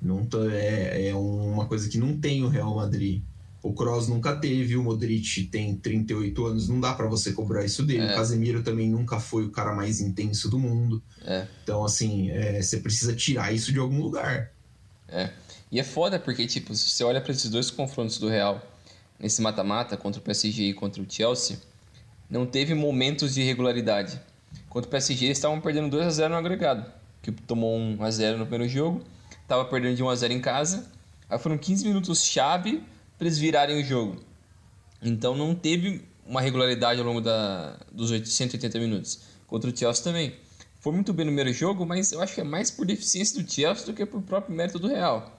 [0.01, 3.21] Não tá- é, é uma coisa que não tem o Real Madrid.
[3.63, 7.83] O Kroos nunca teve, o Modric tem 38 anos, não dá pra você cobrar isso
[7.83, 8.03] dele.
[8.05, 8.13] É.
[8.13, 11.03] O Casemiro também nunca foi o cara mais intenso do mundo.
[11.25, 11.47] É.
[11.65, 14.53] Então, assim, é, você precisa tirar isso de algum lugar.
[15.09, 15.31] É.
[15.71, 18.65] E é foda porque, tipo, se você olha pra esses dois confrontos do Real
[19.19, 21.59] nesse mata-mata contra o PSG e contra o Chelsea,
[22.31, 24.21] não teve momentos de irregularidade.
[24.69, 26.91] Contra o PSG, eles estavam perdendo 2 a 0 no agregado,
[27.23, 29.03] que tomou 1 a 0 no primeiro jogo,
[29.47, 30.91] tava perdendo de 1 a 0 em casa.
[31.29, 32.83] Aí foram 15 minutos chave
[33.17, 34.23] para eles virarem o jogo.
[35.03, 39.21] Então não teve uma regularidade ao longo da, dos 180 minutos.
[39.47, 40.35] Contra o Chelsea também.
[40.81, 43.51] Foi muito bem no primeiro jogo, mas eu acho que é mais por deficiência do
[43.51, 45.39] Chelsea do que por próprio mérito do Real.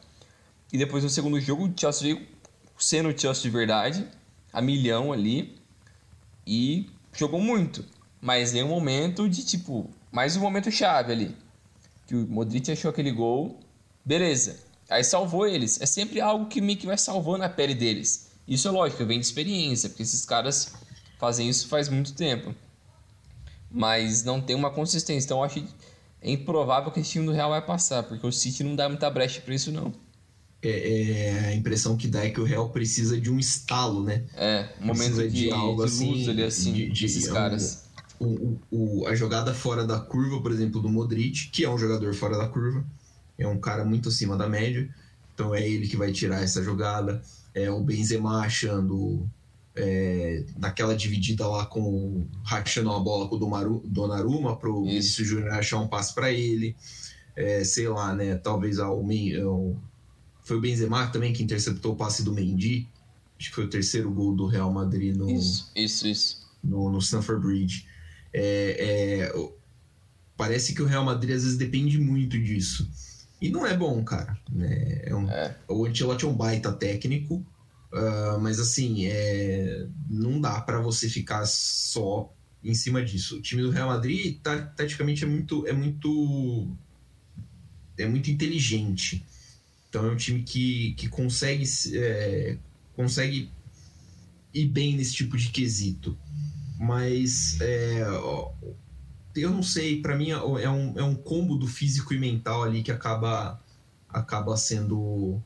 [0.74, 2.28] E depois no segundo jogo, o Chelsea veio
[2.80, 4.08] sendo o Chelsea de verdade,
[4.52, 5.56] a milhão ali,
[6.48, 7.86] e jogou muito.
[8.22, 11.36] Mas em um momento de tipo, mais um momento chave ali.
[12.08, 13.60] Que o Modric achou aquele gol,
[14.04, 14.60] beleza.
[14.90, 15.80] Aí salvou eles.
[15.80, 18.32] É sempre algo que meio que vai salvando a pele deles.
[18.48, 20.74] Isso é lógico, vem de experiência, porque esses caras
[21.20, 22.56] fazem isso faz muito tempo.
[23.70, 25.28] Mas não tem uma consistência.
[25.28, 25.64] Então eu acho
[26.22, 29.10] é improvável que esse time do Real vai passar, porque o City não dá muita
[29.10, 29.94] brecha pra isso, não.
[30.62, 34.24] É, é, a impressão que dá é que o Real precisa de um estalo, né?
[34.36, 37.34] É, um momento de, de algo de luz assim, ali, assim, de- de- desses um-
[37.34, 37.84] caras.
[38.20, 38.60] o, o-
[39.02, 42.38] o- a jogada fora da curva, por exemplo, do Modric, que é um jogador fora
[42.38, 42.84] da curva,
[43.38, 44.90] é um cara muito acima da média,
[45.34, 47.22] então é ele que vai tirar essa jogada.
[47.56, 49.26] É o Benzema achando
[49.76, 54.84] é, naquela dividida lá com o- rachando a bola com o Domaru- Donnarumma pro.
[54.84, 56.76] Vinícius Júnior achar um passe para ele.
[57.34, 58.36] É, sei lá, né?
[58.36, 59.76] Talvez ao ao-
[60.50, 62.88] foi o Benzema também que interceptou o passe do Mendy.
[63.40, 66.48] Acho que foi o terceiro gol do Real Madrid no, Isso, isso, isso.
[66.64, 67.86] no, no Stamford Bridge.
[68.34, 69.50] É, é,
[70.36, 72.90] parece que o Real Madrid às vezes depende muito disso.
[73.42, 74.38] E não é bom, cara.
[74.52, 75.02] né?
[75.04, 75.56] É um- É.
[75.68, 77.46] O Ancelotti é um baita técnico,
[77.94, 82.34] ah, mas assim, é, não dá pra você ficar só
[82.64, 83.38] em cima disso.
[83.38, 86.68] O time do Real Madrid, ta- taticamente, é muito, é muito,
[87.98, 89.24] é muito inteligente.
[89.90, 92.58] Então é um time que, que consegue, se- é,
[92.96, 93.52] consegue
[94.54, 96.18] ir bem nesse tipo de quesito.
[96.80, 98.02] Mas é,
[99.36, 102.82] eu não sei, pra mim é um, é um combo do físico e mental ali
[102.84, 103.60] que acaba,
[104.08, 105.42] acaba sendo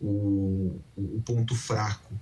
[0.00, 2.12] o, o, ponto fraco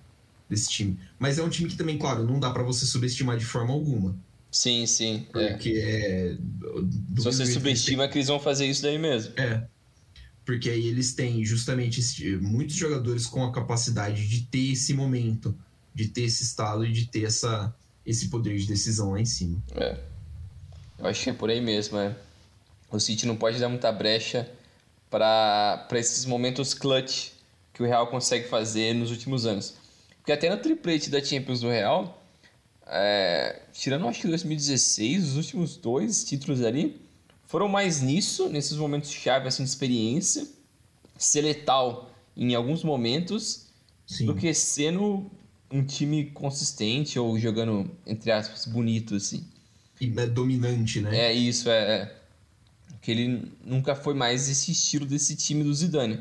[0.48, 0.98] desse time.
[1.18, 4.16] Mas é um time que também, claro, não dá pra você subestimar de forma alguma.
[4.50, 5.26] Sim, sim.
[5.34, 5.52] É.
[5.52, 6.36] Porque é.
[6.38, 9.32] do Se você subestima que eles vão fazer isso daí mesmo.
[9.36, 9.66] é.
[10.46, 12.00] Porque aí eles têm justamente
[12.40, 15.52] muitos jogadores com a capacidade de ter esse momento,
[15.92, 17.74] de ter esse estado e de ter essa,
[18.06, 19.60] esse poder de decisão lá em cima.
[19.74, 19.98] É.
[21.00, 22.16] Eu acho que é por aí mesmo, é.
[22.88, 24.48] O City não pode dar muita brecha
[25.10, 27.32] para esses momentos clutch
[27.74, 29.74] que o Real consegue fazer nos últimos anos.
[30.18, 32.22] Porque até no triplete da Champions do Real,
[32.86, 37.04] é, tirando acho que 2016, os últimos dois títulos ali
[37.46, 40.46] foram mais nisso, nesses momentos chave assim, de experiência,
[41.16, 43.66] ser letal em alguns momentos,
[44.06, 44.26] Sim.
[44.26, 45.30] do que sendo
[45.70, 49.44] um time consistente ou jogando, entre aspas, bonito, assim.
[50.00, 51.16] E é dominante, né?
[51.18, 52.02] É isso, é.
[52.02, 52.16] é.
[53.00, 56.20] Que ele nunca foi mais esse estilo desse time do Zidane.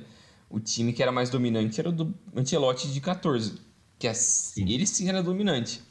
[0.50, 3.56] O time que era mais dominante era o do Ancelotti de 14.
[3.98, 4.72] Que é, sim.
[4.72, 5.82] ele sim era dominante.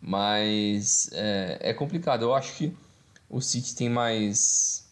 [0.00, 2.22] Mas é, é complicado.
[2.22, 2.74] Eu acho que
[3.34, 4.84] o City tem mais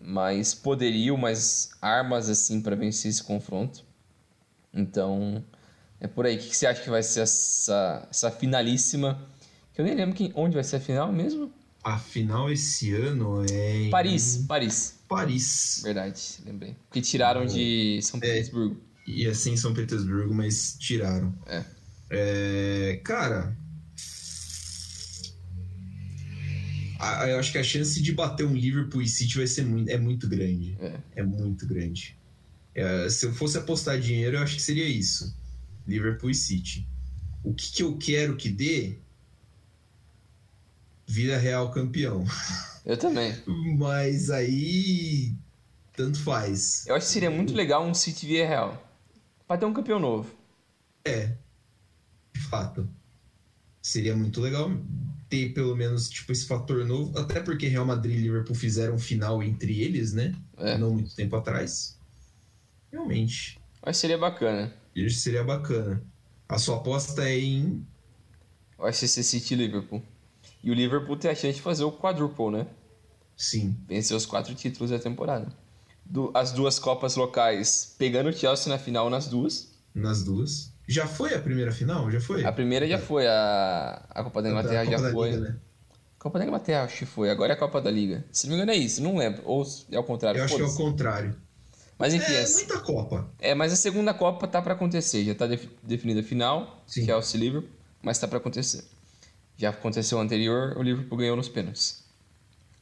[0.00, 3.84] mais poderio, mais armas assim para vencer esse confronto.
[4.72, 5.44] Então,
[6.00, 6.36] é por aí.
[6.36, 9.20] O que, você acha que vai ser essa, essa finalíssima?
[9.74, 11.52] Que eu nem lembro quem, onde vai ser a final mesmo.
[11.82, 13.86] A final esse ano é.
[13.86, 13.90] Em...
[13.90, 14.94] Paris, Paris.
[15.08, 15.80] Paris.
[15.82, 16.76] Verdade, lembrei.
[16.88, 18.80] Porque tiraram de São é, Petersburgo.
[19.08, 21.34] É, ser em São Petersburgo, mas tiraram.
[21.44, 21.64] É.
[22.10, 23.56] é cara.
[27.00, 29.96] Eu acho que a chance de bater um Liverpool e City vai ser muito, é
[29.96, 30.76] muito grande.
[30.80, 32.16] É, é muito grande.
[32.74, 35.36] É, se eu fosse apostar dinheiro, eu acho que seria isso.
[35.86, 36.86] Liverpool e City.
[37.42, 38.98] O que, que eu quero que dê?
[41.06, 42.24] Vida Real campeão.
[42.84, 43.34] Eu também.
[43.78, 45.34] Mas aí.
[45.94, 46.86] Tanto faz.
[46.86, 48.84] Eu acho que seria muito legal um City Via Real.
[49.46, 50.30] Pra ter um campeão novo.
[51.04, 51.32] É.
[52.32, 52.88] De fato.
[53.80, 54.70] Seria muito legal
[55.28, 58.98] ter pelo menos tipo esse fator novo, até porque Real Madrid e Liverpool fizeram um
[58.98, 60.34] final entre eles, né?
[60.56, 60.78] É.
[60.78, 61.98] Não muito tempo atrás.
[62.90, 63.58] Realmente.
[63.84, 64.72] Mas seria bacana.
[64.94, 66.02] Isso seria bacana.
[66.48, 67.86] A sua aposta é em.
[68.78, 70.02] Vai ser City e Liverpool.
[70.62, 72.66] E o Liverpool tem a chance de fazer o quadruple, né?
[73.36, 73.76] Sim.
[73.86, 75.48] Vencer os quatro títulos da temporada.
[76.04, 79.74] Do, as duas Copas locais, pegando o Chelsea na final nas duas.
[79.94, 80.72] Nas duas.
[80.88, 82.10] Já foi a primeira final?
[82.10, 82.42] Já foi?
[82.46, 85.30] A primeira já foi, a, a Copa da Inglaterra Copa já da foi.
[85.30, 85.56] Liga, né?
[86.18, 88.24] Copa da Inglaterra acho que foi, agora é a Copa da Liga.
[88.32, 89.42] Se não me engano é isso, não lembro.
[89.44, 90.38] Ou é ao contrário.
[90.38, 91.36] Eu acho que é o contrário.
[91.98, 92.32] Mas enfim.
[92.32, 93.28] É, muita Copa.
[93.38, 95.24] É, mas a segunda Copa tá para acontecer.
[95.24, 97.04] Já tá def definida a final, Sim.
[97.04, 97.68] que é o Liverpool,
[98.02, 98.82] mas tá para acontecer.
[99.58, 102.02] Já aconteceu o anterior, o Liverpool ganhou nos pênaltis.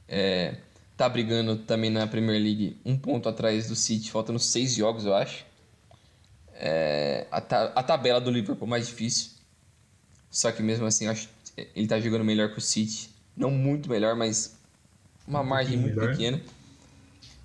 [0.06, 0.54] É,
[0.96, 5.14] tá brigando também na Premier League um ponto atrás do City, faltando seis jogos, eu
[5.14, 5.44] acho.
[6.58, 9.30] É, a, ta a tabela do Liverpool é mais difícil.
[10.30, 13.10] Só que mesmo assim, acho que ele tá jogando melhor que o City.
[13.36, 14.56] Não muito melhor, mas
[15.26, 16.12] uma um margem muito melhor.
[16.12, 16.40] pequena.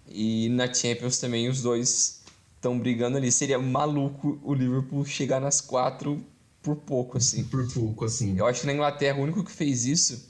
[0.07, 2.21] E na Champions também os dois
[2.55, 3.31] estão brigando ali.
[3.31, 6.23] Seria maluco o Liverpool chegar nas quatro
[6.61, 7.43] por pouco, assim.
[7.43, 8.37] Por pouco, assim.
[8.37, 10.29] Eu acho que na Inglaterra o único que fez isso.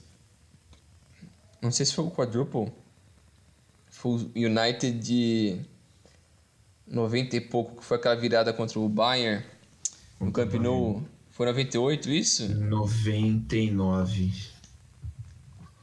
[1.62, 2.72] Não sei se foi o quadruple.
[3.90, 5.60] Foi o United de
[6.92, 9.44] 90 e pouco, que foi aquela virada contra o Bayern.
[10.20, 11.04] No Camp Nou.
[11.32, 12.54] Foi 98 isso?
[12.54, 14.32] 99.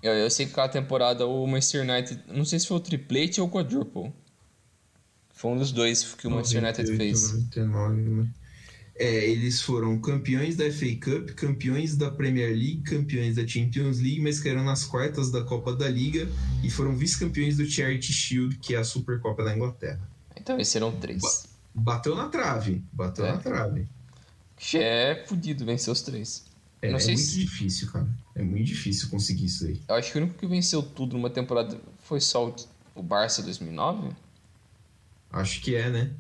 [0.03, 3.41] Eu, eu sei que aquela temporada o Manchester United, não sei se foi o triplete
[3.41, 4.13] ou o quadruple.
[5.33, 7.33] Foi um dos dois que o Manchester United fez.
[7.33, 8.29] 99,
[8.97, 14.21] é, eles foram campeões da FA Cup, campeões da Premier League, campeões da Champions League,
[14.21, 16.29] mas caíram nas quartas da Copa da Liga
[16.63, 20.18] e foram vice-campeões do Charity Shield, que é a Supercopa da Inglaterra.
[20.41, 21.21] Então esses serão três.
[21.75, 23.33] Ba bateu na trave, bateu é.
[23.33, 23.87] na trave.
[24.75, 26.45] É fudido vencer os três.
[26.81, 27.41] É, não sei é muito se...
[27.41, 28.09] difícil, cara.
[28.35, 29.81] É muito difícil conseguir isso aí.
[29.89, 32.55] Eu acho que o único que venceu tudo numa temporada foi só
[32.95, 34.11] o Barça 2009.
[35.33, 36.11] Acho que é, né?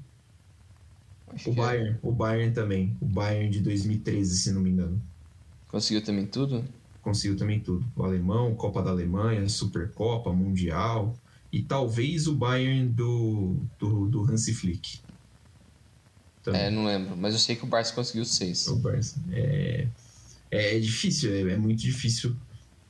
[1.28, 1.56] Acho o é.
[1.56, 1.98] Bayern, é.
[2.02, 2.96] o Bayern também.
[3.00, 5.00] O Bayern de 2013, se não me engano.
[5.68, 6.64] Conseguiu também tudo?
[7.02, 7.86] Conseguiu também tudo.
[7.94, 11.14] O alemão, Copa da Alemanha, Supercopa, Mundial
[11.52, 15.00] e talvez o Bayern do, do, do Hansi Flick.
[16.42, 16.60] Também.
[16.62, 18.66] É, não lembro, mas eu sei que o Barça conseguiu seis.
[18.68, 19.20] O Barça.
[19.30, 19.86] É,
[20.50, 22.34] é, é difícil, é, é, muito difícil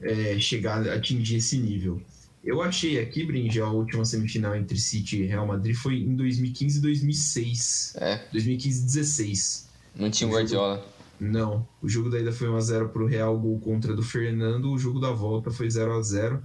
[0.00, 2.00] é, chegar atingir esse nível.
[2.44, 6.78] Eu achei aqui, Brinde, a última semifinal entre City e Real Madrid foi em 2015
[6.78, 7.96] e 2006.
[7.96, 8.20] É.
[8.32, 9.68] 2015 e 16.
[9.96, 10.76] Não tinha o Guardiola.
[10.76, 10.88] Jogo...
[11.20, 11.68] Não.
[11.82, 14.70] O jogo da ida foi 1x0 pro Real, gol contra do Fernando.
[14.70, 16.42] O jogo da volta foi 0 a 0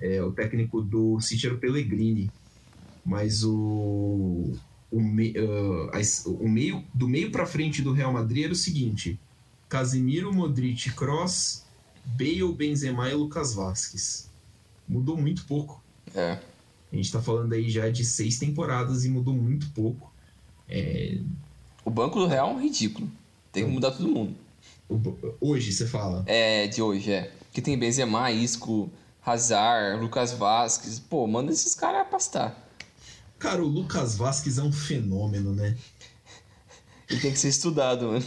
[0.00, 2.30] é, O técnico do City era o Pellegrini.
[3.04, 4.52] Mas o,
[4.90, 5.90] o, me, uh,
[6.40, 9.18] o meio, do meio para frente do Real Madrid era o seguinte:
[9.68, 11.64] Casimiro, Modric, Cross,
[12.04, 14.28] Bale, Benzema e Lucas Vasquez.
[14.88, 15.82] Mudou muito pouco.
[16.14, 16.38] É.
[16.92, 20.12] A gente tá falando aí já de seis temporadas e mudou muito pouco.
[20.68, 21.18] É...
[21.84, 23.08] O banco do Real é um ridículo.
[23.52, 24.34] Tem que mudar todo mundo.
[25.40, 26.24] Hoje, você fala?
[26.26, 27.32] É, de hoje, é.
[27.52, 28.90] Que tem Benzema, Isco,
[29.26, 31.00] Hazard, Lucas Vasquez.
[31.00, 32.70] Pô, manda esses caras pastar.
[33.40, 35.76] Cara, o Lucas Vasquez é um fenômeno, né?
[37.10, 38.24] Ele tem que ser estudado, mano.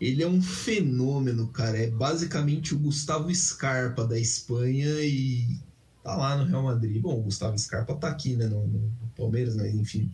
[0.00, 1.78] Ele é um fenômeno, cara.
[1.78, 5.56] É basicamente o Gustavo Scarpa da Espanha e
[6.02, 7.00] tá lá no Real Madrid.
[7.00, 10.12] Bom, o Gustavo Scarpa tá aqui, né, no, no Palmeiras, mas enfim.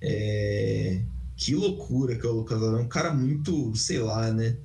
[0.00, 1.02] É...
[1.36, 2.80] Que loucura que é o Lucas Alves.
[2.80, 4.56] É um cara muito, sei lá, né?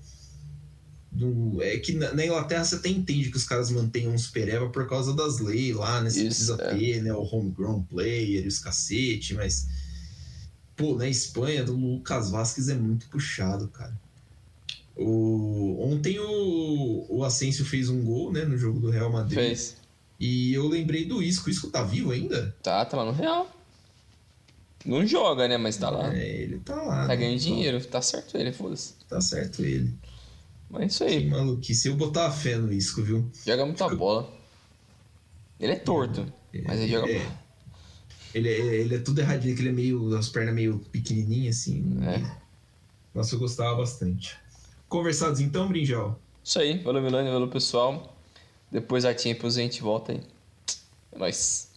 [1.12, 4.48] Do, é que na, na, Inglaterra você até entende que os caras mantenham um super
[4.48, 6.10] Eva por causa das leis lá, né?
[6.10, 6.76] Você Isso, precisa é.
[6.76, 7.14] ter, né?
[7.14, 9.68] O homegrown player e os cacete, mas.
[10.76, 13.94] Pô, na Espanha, o Lucas Vasquez é muito puxado, cara.
[14.96, 18.46] O, ontem o, o Asensio fez um gol, né?
[18.46, 19.38] No jogo do Real Madrid.
[19.38, 19.76] Fez.
[20.20, 21.48] E eu lembrei do Isco.
[21.48, 22.56] O Isco tá vivo ainda?
[22.64, 23.50] Tá, tá lá no Real.
[24.86, 25.58] Não joga, né?
[25.58, 26.16] Mas tá lá.
[26.16, 27.02] É, ele tá lá.
[27.02, 27.18] Tá né?
[27.18, 27.84] ganhando dinheiro.
[27.86, 28.94] Tá certo ele, foda-se.
[29.10, 29.94] Tá certo ele.
[30.72, 31.24] Mas é isso aí.
[31.24, 31.88] Que maluquice.
[31.88, 33.30] Eu botar a fé no Isco, viu?
[33.46, 33.98] Joga muita Fico...
[33.98, 34.34] bola.
[35.60, 37.38] Ele é torto, é, mas ele joga é.
[38.34, 40.16] Ele é, ele é tudo erradinho, que ele é meio.
[40.16, 42.00] as pernas meio pequenininhas, assim.
[42.04, 42.38] É.
[43.14, 44.40] Nossa, eu gostava bastante.
[44.88, 46.20] Conversados então, Brinjal?
[46.44, 46.82] Isso aí.
[46.82, 47.30] Valeu, Milani.
[47.30, 48.18] Valeu, pessoal.
[48.72, 50.22] Depois a Champions a gente volta aí.
[51.12, 51.70] É nóis.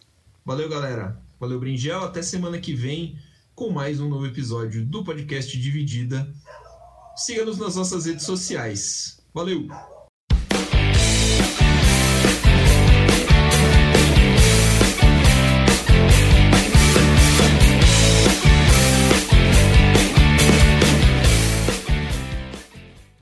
[0.47, 1.21] Valeu, galera.
[1.39, 2.05] Valeu, Brinjal.
[2.05, 3.19] Até semana que vem
[3.55, 6.33] com mais um novo episódio do podcast Dividida.
[7.17, 9.19] Siga-nos nas nossas redes sociais.
[9.33, 9.69] Valeu!